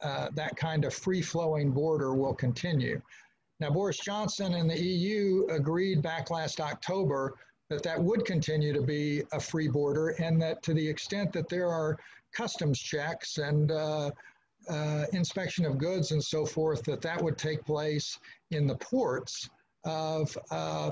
[0.00, 3.00] uh, that kind of free flowing border will continue.
[3.60, 7.34] Now, Boris Johnson and the EU agreed back last October
[7.70, 11.48] that that would continue to be a free border, and that to the extent that
[11.48, 11.98] there are
[12.32, 13.70] customs checks and
[14.68, 18.18] uh, inspection of goods and so forth, that that would take place
[18.50, 19.48] in the ports
[19.84, 20.90] of uh,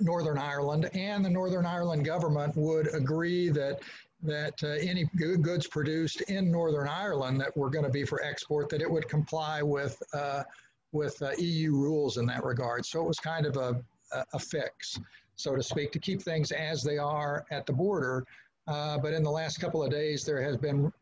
[0.00, 3.80] Northern Ireland, and the Northern Ireland government would agree that
[4.22, 8.70] that uh, any goods produced in Northern Ireland that were going to be for export,
[8.70, 10.42] that it would comply with uh,
[10.92, 12.86] with uh, EU rules in that regard.
[12.86, 13.82] So it was kind of a,
[14.32, 14.98] a fix,
[15.36, 18.24] so to speak, to keep things as they are at the border.
[18.66, 20.92] Uh, but in the last couple of days, there has been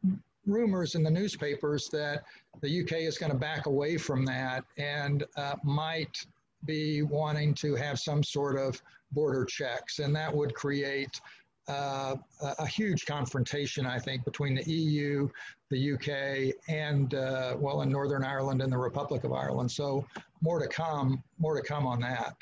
[0.46, 2.24] rumors in the newspapers that
[2.60, 6.26] the UK is going to back away from that and uh, might
[6.64, 8.80] be wanting to have some sort of
[9.12, 11.20] border checks, and that would create
[11.68, 12.16] uh,
[12.58, 15.28] a, huge confrontation, I think, between the EU,
[15.70, 19.70] the UK, and uh, well, in Northern Ireland and the Republic of Ireland.
[19.70, 20.04] So
[20.40, 22.36] more to come, more to come on that.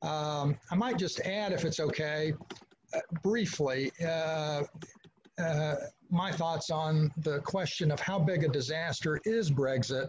[0.00, 2.32] Um, I might just add, if it's okay,
[2.94, 4.62] uh, briefly, uh,
[5.38, 5.76] uh,
[6.10, 10.08] my thoughts on the question of how big a disaster is Brexit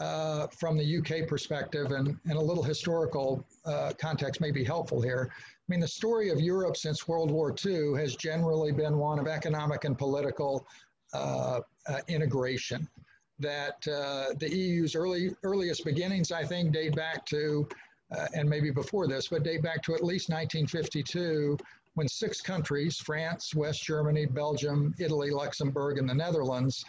[0.00, 5.00] uh, from the UK perspective, and, and a little historical uh, context may be helpful
[5.00, 5.30] here.
[5.32, 9.26] I mean, the story of Europe since World War II has generally been one of
[9.26, 10.66] economic and political
[11.14, 12.88] uh, uh integration.
[13.38, 17.68] that uh, the EU's early earliest beginnings, I think, date back to,
[18.34, 21.56] and maybe before this, but date back to at least 1952,
[21.94, 26.84] when six countries, France, West Germany, Belgium, Italy, Luxembourg, and the Netherlands,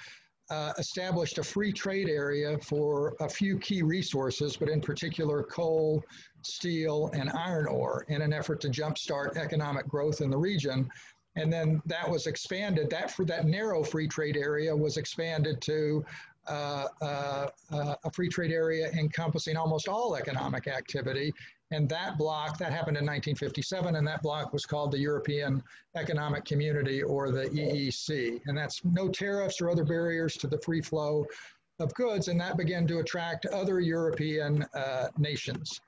[0.50, 6.04] uh, established a free trade area for a few key resources, but in particular coal,
[6.42, 10.90] steel, and iron ore in an effort to jumpstart economic growth in the region.
[11.36, 16.06] And then that was expanded, that for that narrow free trade area was expanded to
[16.48, 21.34] uh, uh, uh, a free trade area encompassing almost all economic activity.
[21.74, 25.64] And that block, that happened in 1957, and that block was called the European
[25.96, 28.42] Economic Community or the EEC.
[28.46, 31.26] And that's no tariffs or other barriers to the free flow
[31.80, 35.82] of goods, and that began to attract other European uh, nations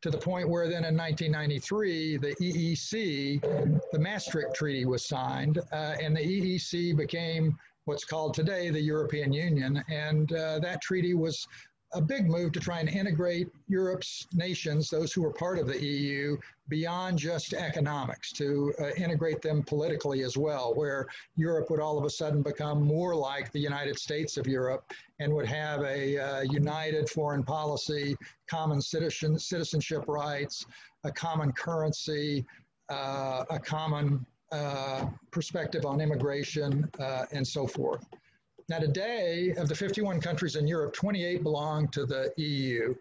[0.00, 5.96] to the point where then in 1993, the EEC, the Maastricht Treaty was signed, uh,
[6.00, 9.82] and the EEC became what's called today the European Union.
[9.88, 11.46] And uh, that treaty was
[11.92, 15.82] a big move to try and integrate Europe's nations, those who were part of the
[15.82, 16.36] EU,
[16.68, 21.06] beyond just economics, to uh, integrate them politically as well, where
[21.36, 25.32] Europe would all of a sudden become more like the United States of Europe and
[25.32, 28.16] would have a uh, united foreign policy,
[28.48, 30.66] common citizen, citizenship rights,
[31.04, 32.44] a common currency,
[32.88, 38.06] uh, a common uh, perspective on immigration, uh, and so forth.
[38.68, 42.94] Now, today, of the 51 countries in Europe, 28 belong to the EU.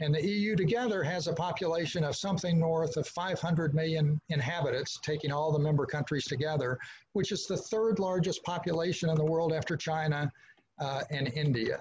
[0.00, 5.30] And the EU together has a population of something north of 500 million inhabitants, taking
[5.30, 6.80] all the member countries together,
[7.12, 10.32] which is the third largest population in the world after China
[10.80, 11.80] uh, and India.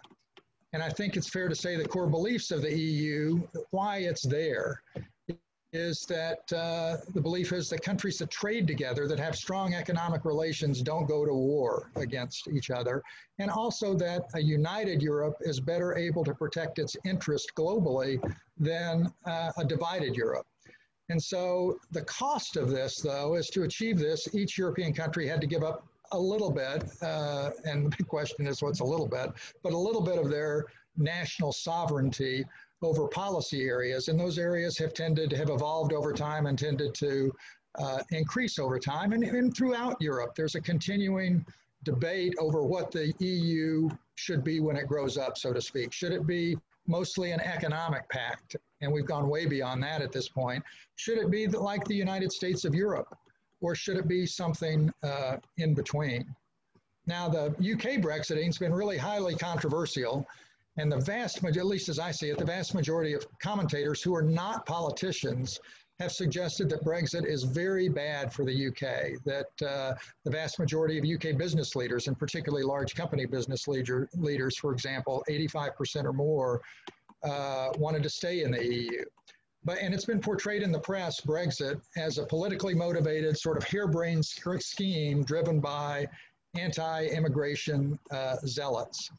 [0.74, 4.24] And I think it's fair to say the core beliefs of the EU, why it's
[4.28, 4.84] there,
[5.74, 10.24] is that uh, the belief is that countries that trade together, that have strong economic
[10.24, 13.02] relations, don't go to war against each other.
[13.40, 18.22] And also that a united Europe is better able to protect its interest globally
[18.58, 20.46] than uh, a divided Europe.
[21.10, 25.42] And so the cost of this, though, is to achieve this, each European country had
[25.42, 29.08] to give up a little bit, uh, and the big question is what's a little
[29.08, 29.32] bit,
[29.64, 30.66] but a little bit of their
[30.96, 32.46] national sovereignty
[32.84, 34.08] over policy areas.
[34.08, 37.34] And those areas have tended to have evolved over time and tended to
[37.80, 39.14] uh, increase over time.
[39.14, 41.46] And, and throughout Europe, there's a continuing
[41.84, 45.92] debate over what the EU should be when it grows up, so to speak.
[45.92, 46.58] Should it be
[46.88, 48.56] mostly an economic pact?
[48.82, 50.64] And we've gone way beyond that at this point.
[50.96, 53.18] Should it be like the United States of Europe?
[53.62, 56.36] Or should it be something uh, in between?
[57.06, 60.26] Now, the UK Brexiting has been really highly controversial.
[60.78, 64.16] And the vast, at least as I see it, the vast majority of commentators who
[64.16, 65.60] are not politicians
[66.00, 69.94] have suggested that Brexit is very bad for the UK, that uh,
[70.24, 74.74] the vast majority of UK business leaders, and particularly large company business leader, leaders, for
[74.74, 76.62] example, 85% or more,
[77.24, 79.04] uh, wanted to stay in the EU.
[79.64, 83.64] But, and it's been portrayed in the press, Brexit, as a politically motivated, sort of
[83.64, 86.08] harebrained scheme driven by
[86.56, 89.10] anti immigration uh, zealots.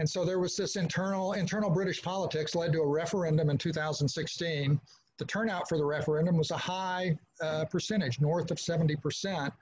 [0.00, 4.80] And so there was this internal, internal British politics led to a referendum in 2016.
[5.18, 9.52] The turnout for the referendum was a high uh, percentage, north of 70%.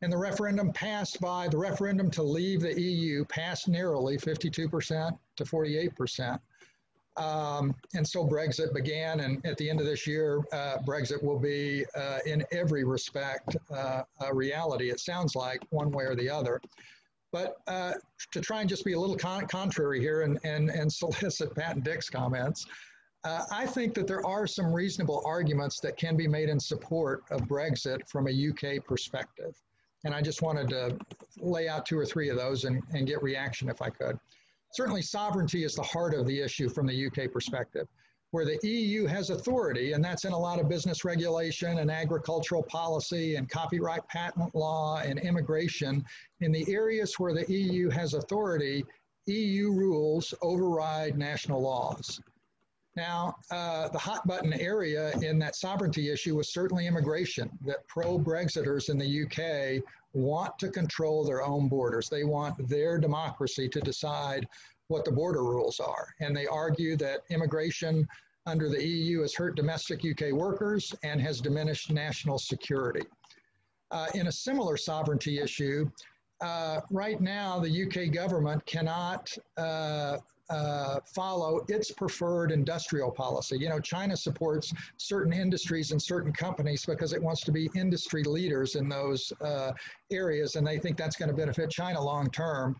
[0.00, 5.44] And the referendum passed by, the referendum to leave the EU passed narrowly, 52% to
[5.44, 6.40] 48%.
[7.18, 11.38] Um, and so Brexit began, and at the end of this year, uh, Brexit will
[11.38, 16.30] be, uh, in every respect, uh, a reality, it sounds like, one way or the
[16.30, 16.62] other.
[17.32, 17.92] But uh,
[18.32, 21.76] to try and just be a little con contrary here and, and, and solicit Pat
[21.76, 22.66] and Dick's comments,
[23.24, 27.24] uh, I think that there are some reasonable arguments that can be made in support
[27.30, 29.60] of Brexit from a UK perspective.
[30.04, 30.96] And I just wanted to
[31.38, 34.18] lay out two or three of those and, and get reaction if I could.
[34.72, 37.88] Certainly, sovereignty is the heart of the issue from the UK perspective
[38.30, 42.62] where the EU has authority, and that's in a lot of business regulation and agricultural
[42.64, 46.04] policy and copyright patent law and immigration.
[46.40, 48.84] In the areas where the EU has authority,
[49.26, 52.20] EU rules override national laws.
[52.96, 58.18] Now, uh, the hot button area in that sovereignty issue was certainly immigration, that pro
[58.18, 59.82] Brexiters in the UK
[60.14, 62.08] want to control their own borders.
[62.08, 64.48] They want their democracy to decide
[64.88, 66.14] what the border rules are.
[66.20, 68.06] And they argue that immigration
[68.46, 73.04] under the EU has hurt domestic UK workers and has diminished national security.
[73.90, 75.90] Uh, in a similar sovereignty issue,
[76.40, 80.18] uh, right now the UK government cannot uh,
[80.48, 83.56] uh, follow its preferred industrial policy.
[83.58, 88.22] You know, China supports certain industries and certain companies because it wants to be industry
[88.22, 89.72] leaders in those uh,
[90.12, 92.76] areas, and they think that's going to benefit China long term.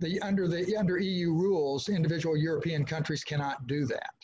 [0.00, 4.14] The under the under EU rules, individual European countries cannot do that.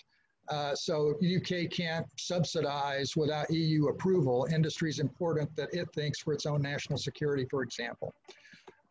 [0.48, 6.46] Uh, so UK can't subsidize without EU approval industries important that it thinks for its
[6.46, 8.14] own national security, for example.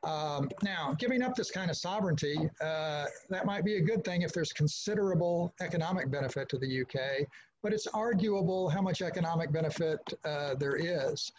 [0.03, 4.21] Um, now, giving up this kind of sovereignty, uh, that might be a good thing
[4.21, 7.25] if there's considerable economic benefit to the UK,
[7.63, 11.31] but it's arguable how much economic benefit uh, there is.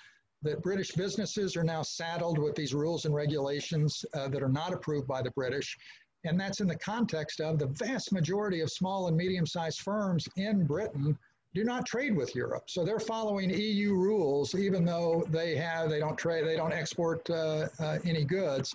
[0.43, 4.73] That British businesses are now saddled with these rules and regulations uh, that are not
[4.73, 5.77] approved by the British.
[6.25, 10.29] And that's in the context of the vast majority of small and medium sized firms
[10.37, 11.19] in Britain
[11.55, 12.65] do not trade with Europe.
[12.67, 17.29] So they're following EU rules, even though they have, they don't trade, they don't export
[17.31, 18.75] uh, uh, any goods.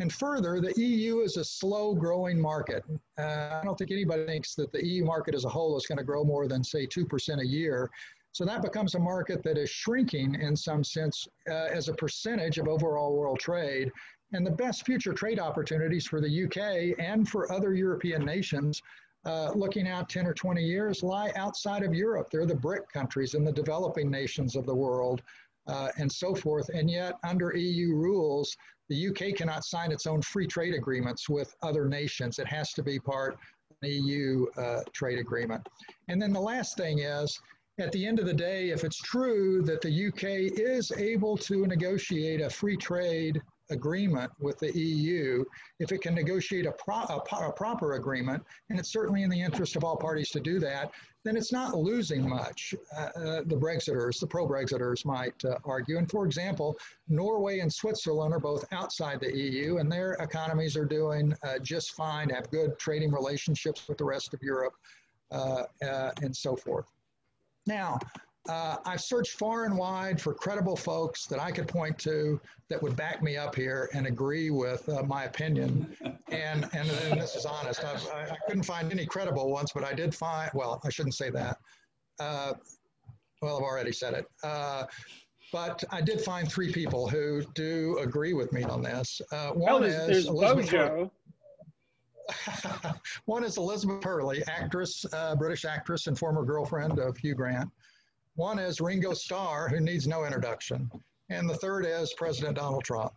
[0.00, 2.84] And further, the EU is a slow growing market.
[3.16, 5.98] Uh, I don't think anybody thinks that the EU market as a whole is going
[5.98, 7.90] to grow more than, say, 2% a year.
[8.36, 12.58] So that becomes a market that is shrinking in some sense uh, as a percentage
[12.58, 13.90] of overall world trade.
[14.34, 18.82] And the best future trade opportunities for the UK and for other European nations
[19.24, 22.28] uh, looking out 10 or 20 years lie outside of Europe.
[22.30, 25.22] They're the BRIC countries and the developing nations of the world
[25.66, 26.68] uh, and so forth.
[26.68, 28.54] And yet, under EU rules,
[28.90, 32.38] the UK cannot sign its own free trade agreements with other nations.
[32.38, 33.38] It has to be part of
[33.80, 35.66] an EU uh, trade agreement.
[36.08, 37.40] And then the last thing is,
[37.78, 41.66] at the end of the day, if it's true that the UK is able to
[41.66, 45.44] negotiate a free trade agreement with the EU,
[45.78, 49.40] if it can negotiate a, pro a, a, proper agreement, and it's certainly in the
[49.40, 50.90] interest of all parties to do that,
[51.24, 52.72] then it's not losing much.
[52.96, 55.98] Uh, uh, the Brexiters, the pro-Brexiters might uh, argue.
[55.98, 56.76] And for example,
[57.08, 61.94] Norway and Switzerland are both outside the EU, and their economies are doing uh, just
[61.94, 64.74] fine, have good trading relationships with the rest of Europe,
[65.32, 66.86] uh, uh, and so forth.
[67.66, 67.98] Now,
[68.48, 72.80] uh, I've searched far and wide for credible folks that I could point to that
[72.82, 75.96] would back me up here and agree with uh, my opinion.
[76.30, 77.84] And, and, and this is honest.
[77.84, 81.14] I've, I, I couldn't find any credible ones, but I did find, well, I shouldn't
[81.14, 81.58] say that.
[82.20, 82.54] Uh,
[83.42, 84.26] well, I've already said it.
[84.42, 84.84] Uh,
[85.52, 89.20] but I did find three people who do agree with me on this.
[89.30, 91.12] Uh, one well, there's, is there's Elizabeth Bojo.
[93.24, 97.70] One is Elizabeth Hurley, actress, uh, British actress and former girlfriend of Hugh Grant.
[98.34, 100.90] One is Ringo Starr, who needs no introduction.
[101.30, 103.12] And the third is President Donald Trump.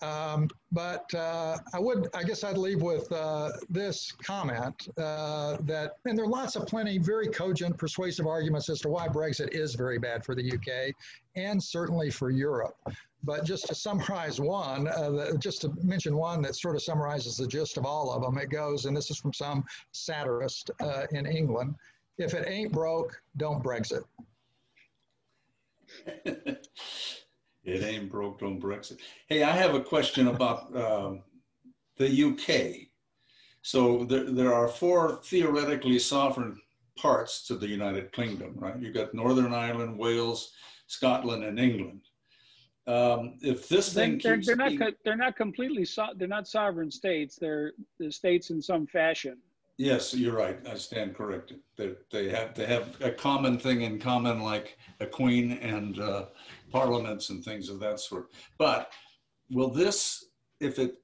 [0.00, 5.96] Um, but uh, I would, I guess I'd leave with uh, this comment uh, that,
[6.04, 9.74] and there are lots of plenty very cogent, persuasive arguments as to why Brexit is
[9.74, 10.94] very bad for the UK
[11.34, 12.76] and certainly for Europe.
[13.24, 17.46] But just to summarize one, uh, just to mention one that sort of summarizes the
[17.46, 21.26] gist of all of them, it goes, and this is from some satirist uh, in
[21.26, 21.74] England
[22.18, 24.02] if it ain't broke, don't Brexit.
[26.24, 26.66] it
[27.64, 28.98] ain't broke, don't Brexit.
[29.28, 31.22] Hey, I have a question about um,
[31.96, 32.88] the UK.
[33.62, 36.60] So there, there are four theoretically sovereign
[36.96, 38.78] parts to the United Kingdom, right?
[38.78, 40.52] You've got Northern Ireland, Wales,
[40.88, 42.00] Scotland, and England.
[42.88, 44.72] Um, if this thing they're, they're not
[45.04, 47.36] they're not completely so, they're not sovereign states.
[47.36, 49.36] They're, they're states in some fashion.
[49.76, 50.58] Yes, you're right.
[50.66, 51.58] I stand corrected.
[51.76, 56.26] They, they have they have a common thing in common, like a queen and uh,
[56.72, 58.30] parliaments and things of that sort.
[58.56, 58.90] But
[59.50, 60.24] will this,
[60.58, 60.94] if it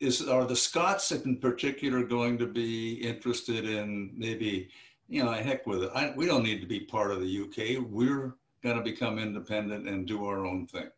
[0.00, 4.70] is, are the Scots in particular going to be interested in maybe,
[5.08, 5.90] you know, heck with it.
[5.94, 7.84] I, we don't need to be part of the UK.
[7.86, 10.88] We're going to become independent and do our own thing.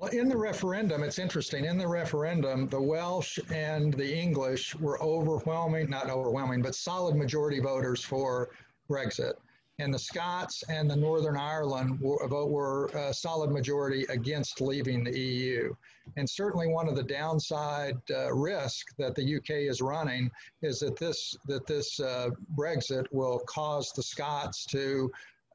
[0.00, 1.66] Well, in the referendum, it's interesting.
[1.66, 7.60] In the referendum, the Welsh and the English were overwhelming, not overwhelming, but solid majority
[7.60, 8.48] voters for
[8.88, 9.34] Brexit.
[9.78, 15.18] And the Scots and the Northern Ireland were, were a solid majority against leaving the
[15.18, 15.74] EU.
[16.16, 20.30] And certainly one of the downside uh, that the UK is running
[20.62, 25.10] is that this, that this uh, Brexit will cause the Scots to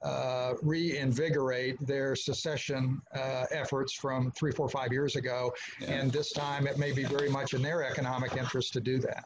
[0.06, 5.52] uh, reinvigorate their secession uh, efforts from three, four, five years ago.
[5.82, 5.94] Yeah.
[5.94, 9.26] And this time it may be very much in their economic interest to do that.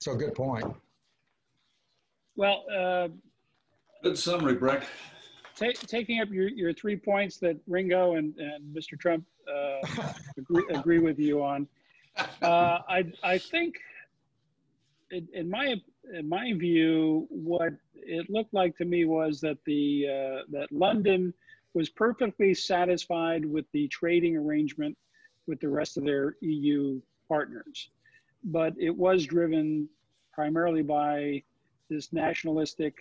[0.00, 0.66] So, good point.
[2.36, 3.08] Well, uh,
[4.02, 4.84] good summary, Breck.
[5.56, 8.98] taking up your, your three points that Ringo and, and Mr.
[8.98, 11.66] Trump uh, agree, agree with you on,
[12.42, 13.76] uh, I, I think,
[15.10, 15.76] in, in my
[16.12, 21.32] in my view, what it looked like to me was that the uh, that London
[21.72, 24.96] was perfectly satisfied with the trading arrangement
[25.46, 27.90] with the rest of their EU partners,
[28.44, 29.88] but it was driven
[30.32, 31.42] primarily by
[31.90, 32.94] this nationalistic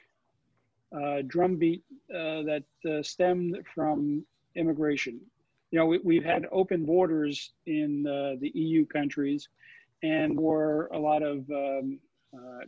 [0.95, 4.23] uh, drumbeat uh, that uh, stemmed from
[4.55, 5.19] immigration.
[5.71, 9.49] you know, we, have had open borders in uh, the EU countries,
[10.03, 11.99] and were a lot of um,
[12.33, 12.65] uh,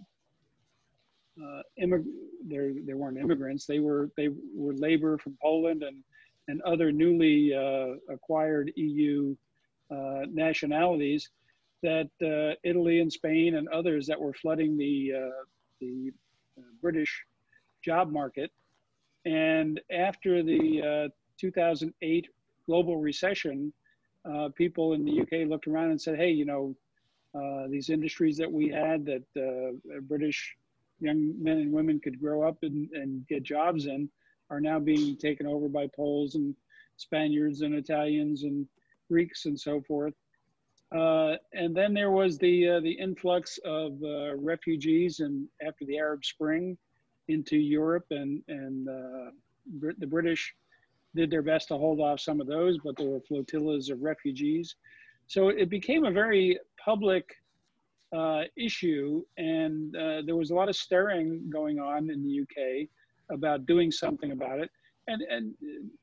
[1.42, 2.06] uh, immig-
[2.48, 3.66] there, weren't immigrants.
[3.66, 6.04] They were they were labor from Poland and
[6.48, 9.36] and other newly uh, acquired EU
[9.92, 11.30] uh, nationalities
[11.82, 15.44] that uh, Italy and Spain and others that were flooding the uh,
[15.82, 16.12] the
[16.82, 17.26] British
[17.84, 18.52] job market.
[19.26, 21.10] And after the
[21.40, 22.28] 2008
[22.68, 23.74] global recession,
[24.56, 26.76] people in the UK looked around and said, "Hey, you know."
[27.36, 30.56] Uh, these industries that we had that uh, British
[31.00, 34.10] young men and women could grow up and, and get jobs in
[34.50, 36.56] are now being taken over by Poles and
[36.98, 38.68] Spaniards and Italians and
[39.10, 40.14] Greeks and so forth.
[40.96, 45.98] Uh, and then there was the uh, the influx of uh, refugees and after the
[45.98, 46.78] Arab Spring
[47.28, 49.32] into Europe and and uh,
[49.66, 50.54] Br- the British
[51.16, 54.76] did their best to hold off some of those, but there were flotillas of refugees.
[55.28, 57.26] So it became a very public
[58.14, 62.88] uh, issue, and uh, there was a lot of stirring going on in the UK
[63.32, 64.70] about doing something about it.
[65.08, 65.54] And, and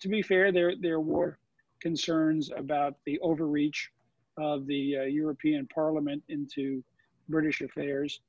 [0.00, 1.38] to be fair, there, there were
[1.80, 3.90] concerns about the overreach
[4.38, 6.82] of the uh, European Parliament into
[7.28, 8.20] British affairs.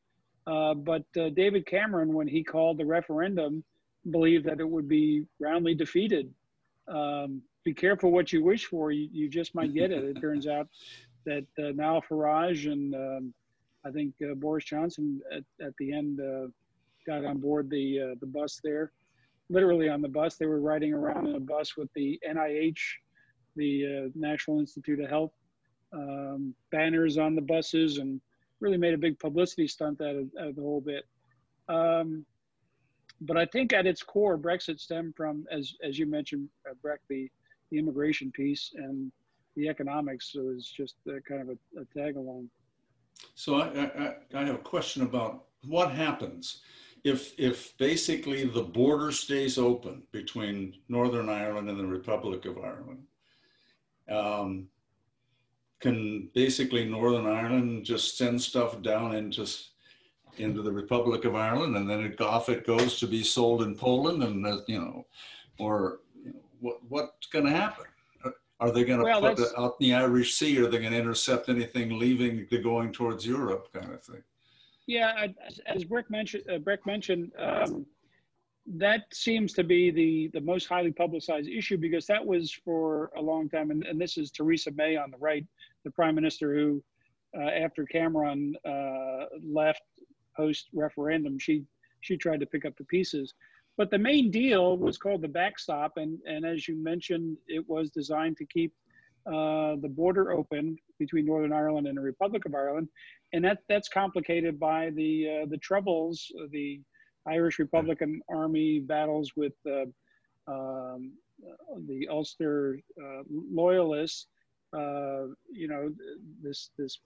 [0.45, 3.63] Uh, but uh, David Cameron, when he called the referendum,
[4.11, 6.34] believed that it would be roundly defeated.
[6.88, 10.03] Um, be careful what you wish for; you, you just might get it.
[10.03, 10.67] It turns out
[11.26, 13.34] that uh, Nigel Farage and um,
[13.86, 16.47] I think uh, Boris Johnson at, at the end uh,
[17.05, 18.91] got on board the uh, the bus there,
[19.49, 20.36] literally on the bus.
[20.36, 22.79] They were riding around in a bus with the NIH,
[23.55, 25.34] the uh, National Institute of Health,
[25.93, 28.21] um, banners on the buses, and
[28.59, 31.05] really made a big publicity stunt out of, out of the whole bit.
[31.67, 32.25] Um,
[33.21, 37.01] but I think at its core, Brexit stemmed from, as as you mentioned, uh, Breck,
[37.09, 37.29] the
[37.71, 39.11] the immigration piece and
[39.55, 40.34] the economics.
[40.36, 40.95] Was just
[41.27, 42.49] kind of a, a tag along.
[43.36, 46.61] So I, I, I have a question about what happens
[47.03, 53.03] if if basically the border stays open between Northern Ireland and the Republic of Ireland.
[54.09, 54.67] Um,
[55.80, 59.45] can basically Northern Ireland just send stuff down into
[60.38, 63.76] into the Republic of Ireland, and then it, off it goes to be sold in
[63.76, 65.05] Poland, and uh, you know,
[65.59, 67.86] or you know, what what's going to happen?
[68.64, 70.57] Are they going to well, put it out in the Irish Sea?
[70.61, 74.24] Are they going to intercept anything leaving to going towards Europe, kind of thing?
[74.88, 75.28] Yeah,
[75.66, 77.86] as Breck mentioned, uh, Breck mentioned um,
[78.66, 83.22] that seems to be the the most highly publicized issue because that was for a
[83.22, 85.45] long time, and, and this is Theresa May on the right,
[85.84, 86.82] the prime minister who,
[87.38, 89.84] uh, after Cameron uh, left
[90.38, 91.66] post referendum, she
[91.99, 93.34] she tried to pick up the pieces.
[93.78, 97.89] But the main deal was called the backstop, and, and as you mentioned, it was
[97.89, 98.71] designed to keep
[99.26, 102.89] uh, the border open between Northern Ireland and the Republic of Ireland,
[103.32, 106.82] and that that's complicated by the uh, the troubles, the
[107.28, 109.86] Irish Republican Army battles with uh,
[110.51, 111.13] um,
[111.88, 114.28] the Ulster uh, loyalists.
[114.76, 115.93] Uh, you know,
[116.41, 116.99] this this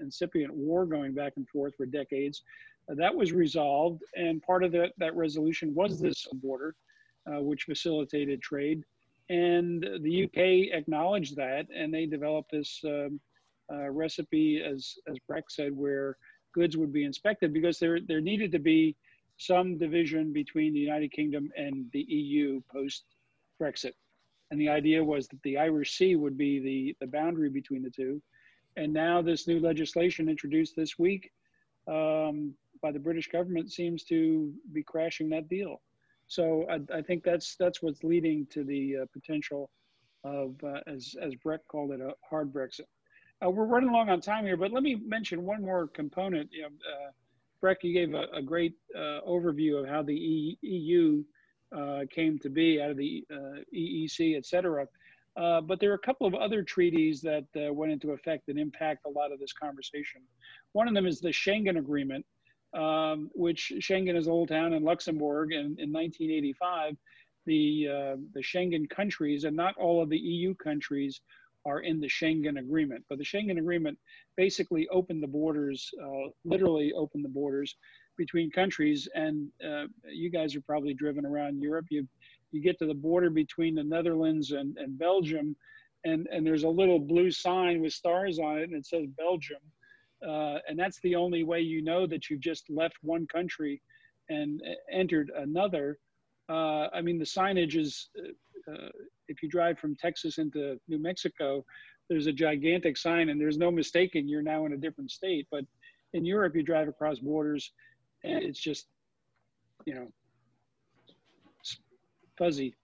[0.00, 2.42] incipient war going back and forth for decades
[2.88, 6.74] that was resolved, and part of that, that resolution was this border,
[7.26, 8.82] uh, which facilitated trade.
[9.30, 13.20] And the UK acknowledged that, and they developed this um,
[13.72, 16.16] uh, recipe, as, as Breck said, where
[16.52, 18.96] goods would be inspected because there, there needed to be
[19.38, 23.04] some division between the United Kingdom and the EU post
[23.60, 23.92] Brexit.
[24.50, 27.90] And the idea was that the Irish Sea would be the, the boundary between the
[27.90, 28.20] two.
[28.76, 31.30] And now, this new legislation introduced this week
[31.88, 32.54] um,
[32.84, 35.80] by the British government seems to be crashing that deal.
[36.26, 39.70] So I, I think that's that's what's leading to the uh, potential
[40.22, 42.88] of, uh, as as Breck called it, a hard Brexit.
[43.42, 46.50] Uh, we're running along on time here, but let me mention one more component.
[46.52, 47.10] You know, uh,
[47.62, 51.24] Breck, you gave a, a great uh, overview of how the e- EU
[51.74, 53.24] uh, came to be out of the
[53.74, 54.86] EEC, et cetera.
[55.34, 59.10] but there are a couple of other treaties that went into effect that impact a
[59.10, 60.20] lot of this conversation.
[60.72, 62.24] One of them is the Schengen Agreement,
[62.74, 65.52] um, which Schengen is Old Town in Luxembourg.
[65.52, 66.96] And in 1985,
[67.46, 71.20] the, uh, the Schengen countries, and not all of the EU countries,
[71.66, 73.04] are in the Schengen Agreement.
[73.08, 73.98] But the Schengen Agreement
[74.36, 77.76] basically opened the borders, uh, literally opened the borders
[78.18, 79.08] between countries.
[79.14, 81.86] And uh, you guys are probably driven around Europe.
[81.90, 82.06] You,
[82.52, 85.56] you get to the border between the Netherlands and, and Belgium,
[86.04, 89.60] and, and there's a little blue sign with stars on it, and it says Belgium
[90.26, 93.80] uh, and that's the only way you know that you've just left one country
[94.28, 95.98] and entered another.
[96.48, 98.08] Uh, I mean, the signage is
[98.68, 98.88] uh,
[99.28, 101.64] if you drive from Texas into New Mexico,
[102.08, 105.46] there's a gigantic sign and there's no mistaking you're now in a different state.
[105.50, 105.64] But
[106.12, 107.72] in Europe, you drive across borders
[108.24, 108.86] and it's just,
[109.86, 110.08] you know,
[112.38, 112.74] fuzzy.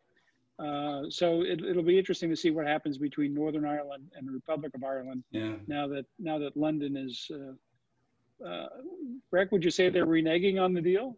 [0.60, 4.32] Uh, so it, will be interesting to see what happens between Northern Ireland and the
[4.32, 5.24] Republic of Ireland.
[5.30, 5.54] Yeah.
[5.66, 8.68] Now that now that London is, uh, uh,
[9.30, 11.16] Breck, would you say they're reneging on the deal?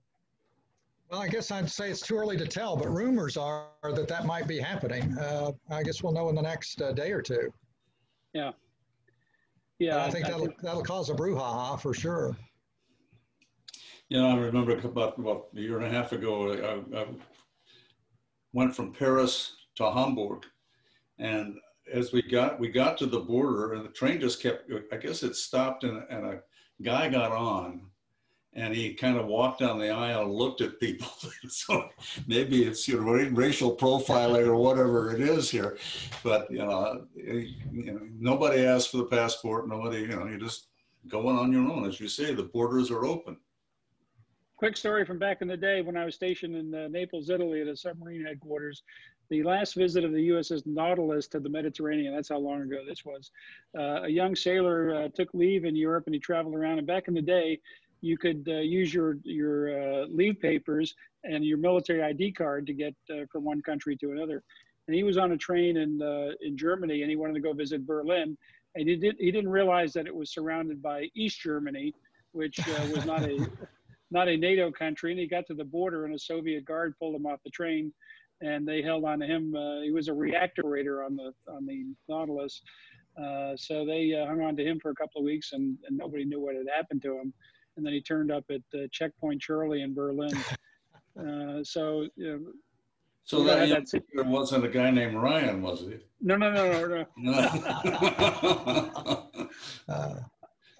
[1.11, 4.26] Well, I guess I'd say it's too early to tell, but rumors are that that
[4.26, 5.18] might be happening.
[5.18, 7.53] Uh, I guess we'll know in the next uh, day or two.
[8.32, 8.53] Yeah.
[9.80, 9.97] Yeah.
[9.97, 10.61] I, I think I that'll think...
[10.61, 12.36] that'll cause a brouhaha for sure.
[14.09, 17.07] You know, I remember about about a year and a half ago, I, I
[18.53, 20.44] went from Paris to Hamburg,
[21.18, 21.57] and
[21.92, 24.70] as we got we got to the border, and the train just kept.
[24.92, 26.40] I guess it stopped, and, and a
[26.82, 27.82] guy got on,
[28.55, 31.09] and he kind of walked down the aisle and looked at people.
[31.48, 31.88] so
[32.26, 35.78] maybe it's you know racial profiling or whatever it is here,
[36.22, 39.68] but you know, you know, nobody asked for the passport.
[39.68, 40.68] Nobody, you know, you're just
[41.09, 41.86] going on your own.
[41.86, 43.36] As you say, the borders are open.
[44.63, 47.61] Quick story from back in the day when I was stationed in uh, Naples, Italy,
[47.63, 48.85] at a submarine headquarters.
[49.29, 53.05] The last visit of the USS Nautilus to the Mediterranean, that's how long ago this
[53.05, 53.33] was.
[53.77, 56.79] Uh, a young sailor uh, took leave in Europe and he traveled around.
[56.79, 57.59] And back in the day,
[58.03, 60.95] you could uh, use your your uh, leave papers
[61.25, 64.45] and your military ID card to get uh, from one country to another.
[64.87, 66.01] And he was on a train in
[66.41, 68.39] in Germany, and he wanted to go visit Berlin,
[68.77, 71.93] and he did he didn't realize that it was surrounded by East Germany,
[72.31, 72.61] which
[72.95, 73.45] was not a
[74.13, 75.11] not a NATO country.
[75.11, 77.93] And he got to the border, and a Soviet guard pulled him off the train,
[78.41, 79.55] and they held on to him.
[79.55, 82.63] Uh, he was a reactor operator on the on the Nautilus.
[83.57, 86.41] so they hung on to him for a couple of weeks, and, and nobody knew
[86.41, 87.33] what had happened to him
[87.77, 90.33] and then he turned up at uh, Checkpoint Charlie in Berlin.
[91.15, 92.39] Uh, so, you know,
[93.23, 93.85] so that young
[94.15, 95.99] there wasn't a guy named Ryan, was he?
[96.23, 99.29] No, no, no, no, no.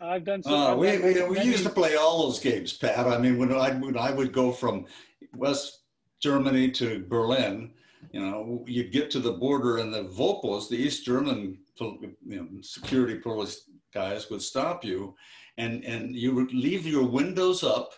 [0.03, 0.43] I've done.
[0.43, 3.07] Some, uh, we we, we used to play all those games, Pat.
[3.07, 4.87] I mean, when I when I would go from
[5.35, 5.81] West
[6.21, 7.73] Germany to Berlin,
[8.13, 12.49] you know, you'd get to the border, and the Vopos, the East German you know,
[12.61, 15.15] security police guys, would stop you,
[15.59, 17.93] and, and you would leave your windows up,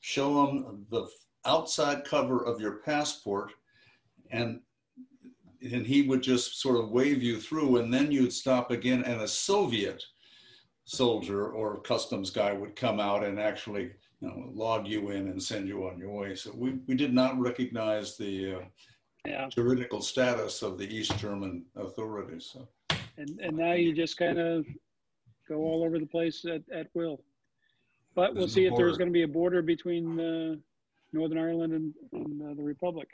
[0.00, 1.06] show them the
[1.44, 3.52] outside cover of your passport,
[4.30, 4.60] and
[5.62, 9.20] and he would just sort of wave you through, and then you'd stop again, and
[9.20, 10.02] a Soviet
[10.90, 15.40] soldier or customs guy would come out and actually you know, log you in and
[15.40, 16.34] send you on your way.
[16.34, 18.60] So we, we did not recognize the uh,
[19.24, 19.48] yeah.
[19.48, 22.50] juridical status of the East German authorities.
[22.52, 22.68] So.
[23.18, 24.66] And, and now you just kind of
[25.48, 27.22] go all over the place at, at will.
[28.16, 30.56] But we'll see if there's going to be a border between uh,
[31.12, 33.08] Northern Ireland and, and uh, the Republic.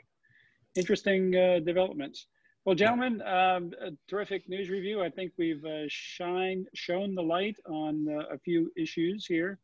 [0.75, 2.25] Interesting uh, developments.
[2.67, 5.01] Well, gentlemen, um, a terrific news review.
[5.01, 9.57] I think we've uh, shine, shown the light on uh, a few issues here.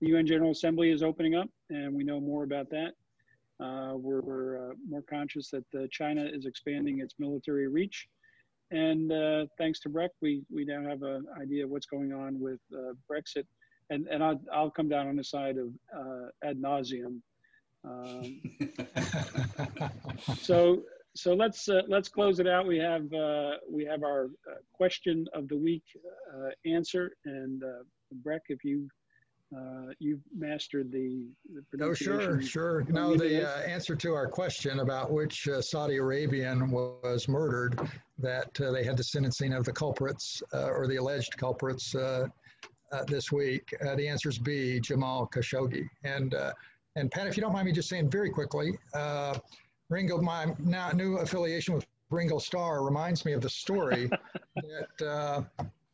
[0.00, 2.94] The UN General Assembly is opening up, and we know more about that.
[3.62, 8.08] Uh, we're, we're more conscious that China is expanding its military reach
[8.70, 12.40] and uh, thanks to Breck, we, we now have an idea of what's going on
[12.40, 13.44] with uh, Brexit.
[13.90, 17.20] And, and I'll, I'll come down on the side of uh, ad nauseum.
[17.84, 18.40] Um,
[20.40, 20.82] so
[21.16, 22.66] so let's uh, let's close it out.
[22.66, 25.84] We have uh, we have our uh, question of the week
[26.64, 27.62] answer, and
[28.22, 28.88] Breck, if you
[29.54, 31.28] uh, you've mastered the,
[31.72, 32.84] the Oh, sure, sure.
[32.88, 37.78] No, the uh, answer to our question about which uh, Saudi Arabian was murdered,
[38.18, 42.26] that uh, they had the sentencing of the culprits uh, or the alleged culprits uh,
[43.06, 43.72] this week.
[43.80, 45.86] the answer is B, Jamal Khashoggi.
[46.02, 46.34] And
[46.96, 48.72] and Pat, if you don't mind me just saying very quickly,
[49.88, 54.10] Ringo, my now new affiliation with Ringo Starr reminds me of the story
[54.56, 55.42] that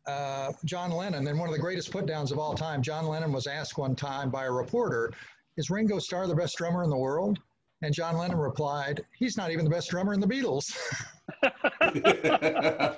[0.07, 3.33] uh, John Lennon, and one of the greatest put downs of all time, John Lennon
[3.33, 5.13] was asked one time by a reporter,
[5.57, 7.39] Is Ringo Starr the best drummer in the world?
[7.83, 10.77] And John Lennon replied, He's not even the best drummer in the Beatles.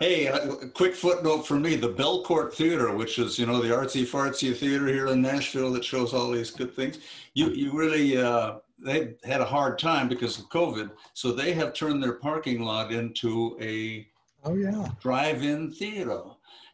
[0.00, 4.06] hey, a quick footnote for me the Belcourt Theater, which is, you know, the artsy
[4.06, 6.98] fartsy theater here in Nashville that shows all these good things.
[7.34, 10.90] You, you really, uh, they had a hard time because of COVID.
[11.14, 14.08] So they have turned their parking lot into a
[14.44, 14.88] Oh yeah.
[15.00, 16.22] Drive-in theater.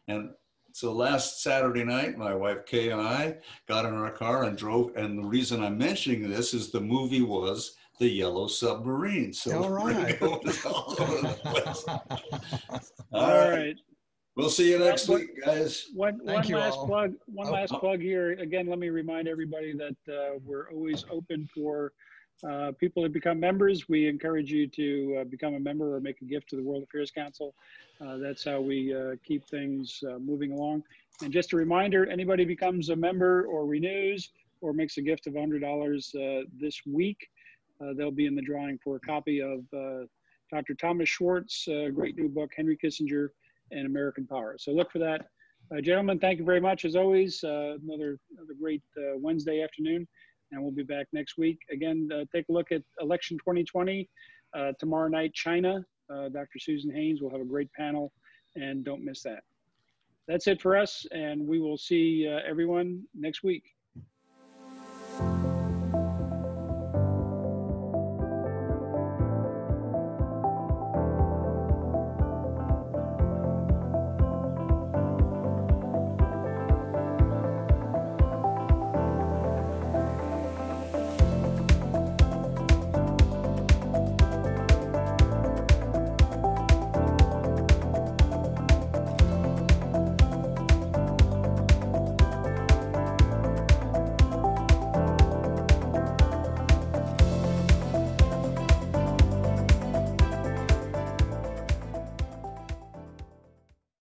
[0.07, 0.31] And
[0.71, 3.37] so last Saturday night, my wife Kay and I
[3.67, 4.95] got in our car and drove.
[4.95, 9.33] And the reason I'm mentioning this is the movie was The Yellow Submarine.
[9.33, 10.21] So all right.
[10.65, 11.85] all over the place.
[11.87, 12.09] all,
[13.21, 13.49] all right.
[13.49, 13.75] right.
[14.35, 15.87] We'll see you next week, guys.
[15.93, 16.87] One, one last all.
[16.87, 17.13] plug.
[17.27, 17.79] One oh, last oh.
[17.79, 18.31] plug here.
[18.33, 21.93] Again, let me remind everybody that uh, we're always open for
[22.43, 26.21] Uh, people to become members, we encourage you to uh, become a member or make
[26.21, 27.55] a gift to the World Affairs Council.
[28.01, 30.83] Uh, that's how we uh, keep things uh, moving along.
[31.23, 34.31] And just a reminder, anybody becomes a member or renews
[34.61, 37.29] or makes a gift of $100 uh, this week,
[37.95, 39.63] they'll be in the drawing for a copy of
[40.51, 40.73] Dr.
[40.75, 43.29] Thomas Schwartz' great new book, Henry Kissinger
[43.71, 44.55] and American Power.
[44.59, 45.27] So look for that.
[45.83, 47.43] gentlemen, thank you very much as always.
[47.43, 48.83] another, another great
[49.17, 50.07] Wednesday afternoon
[50.51, 51.59] and we'll be back next week.
[51.71, 54.09] Again, uh, take a look at election 2020.
[54.55, 55.85] Uh, tomorrow night, China.
[56.09, 56.59] Uh, Dr.
[56.59, 58.11] Susan Haynes will have a great panel,
[58.55, 59.43] and don't miss that.
[60.27, 63.63] That's it for us, and we will see uh, everyone next week.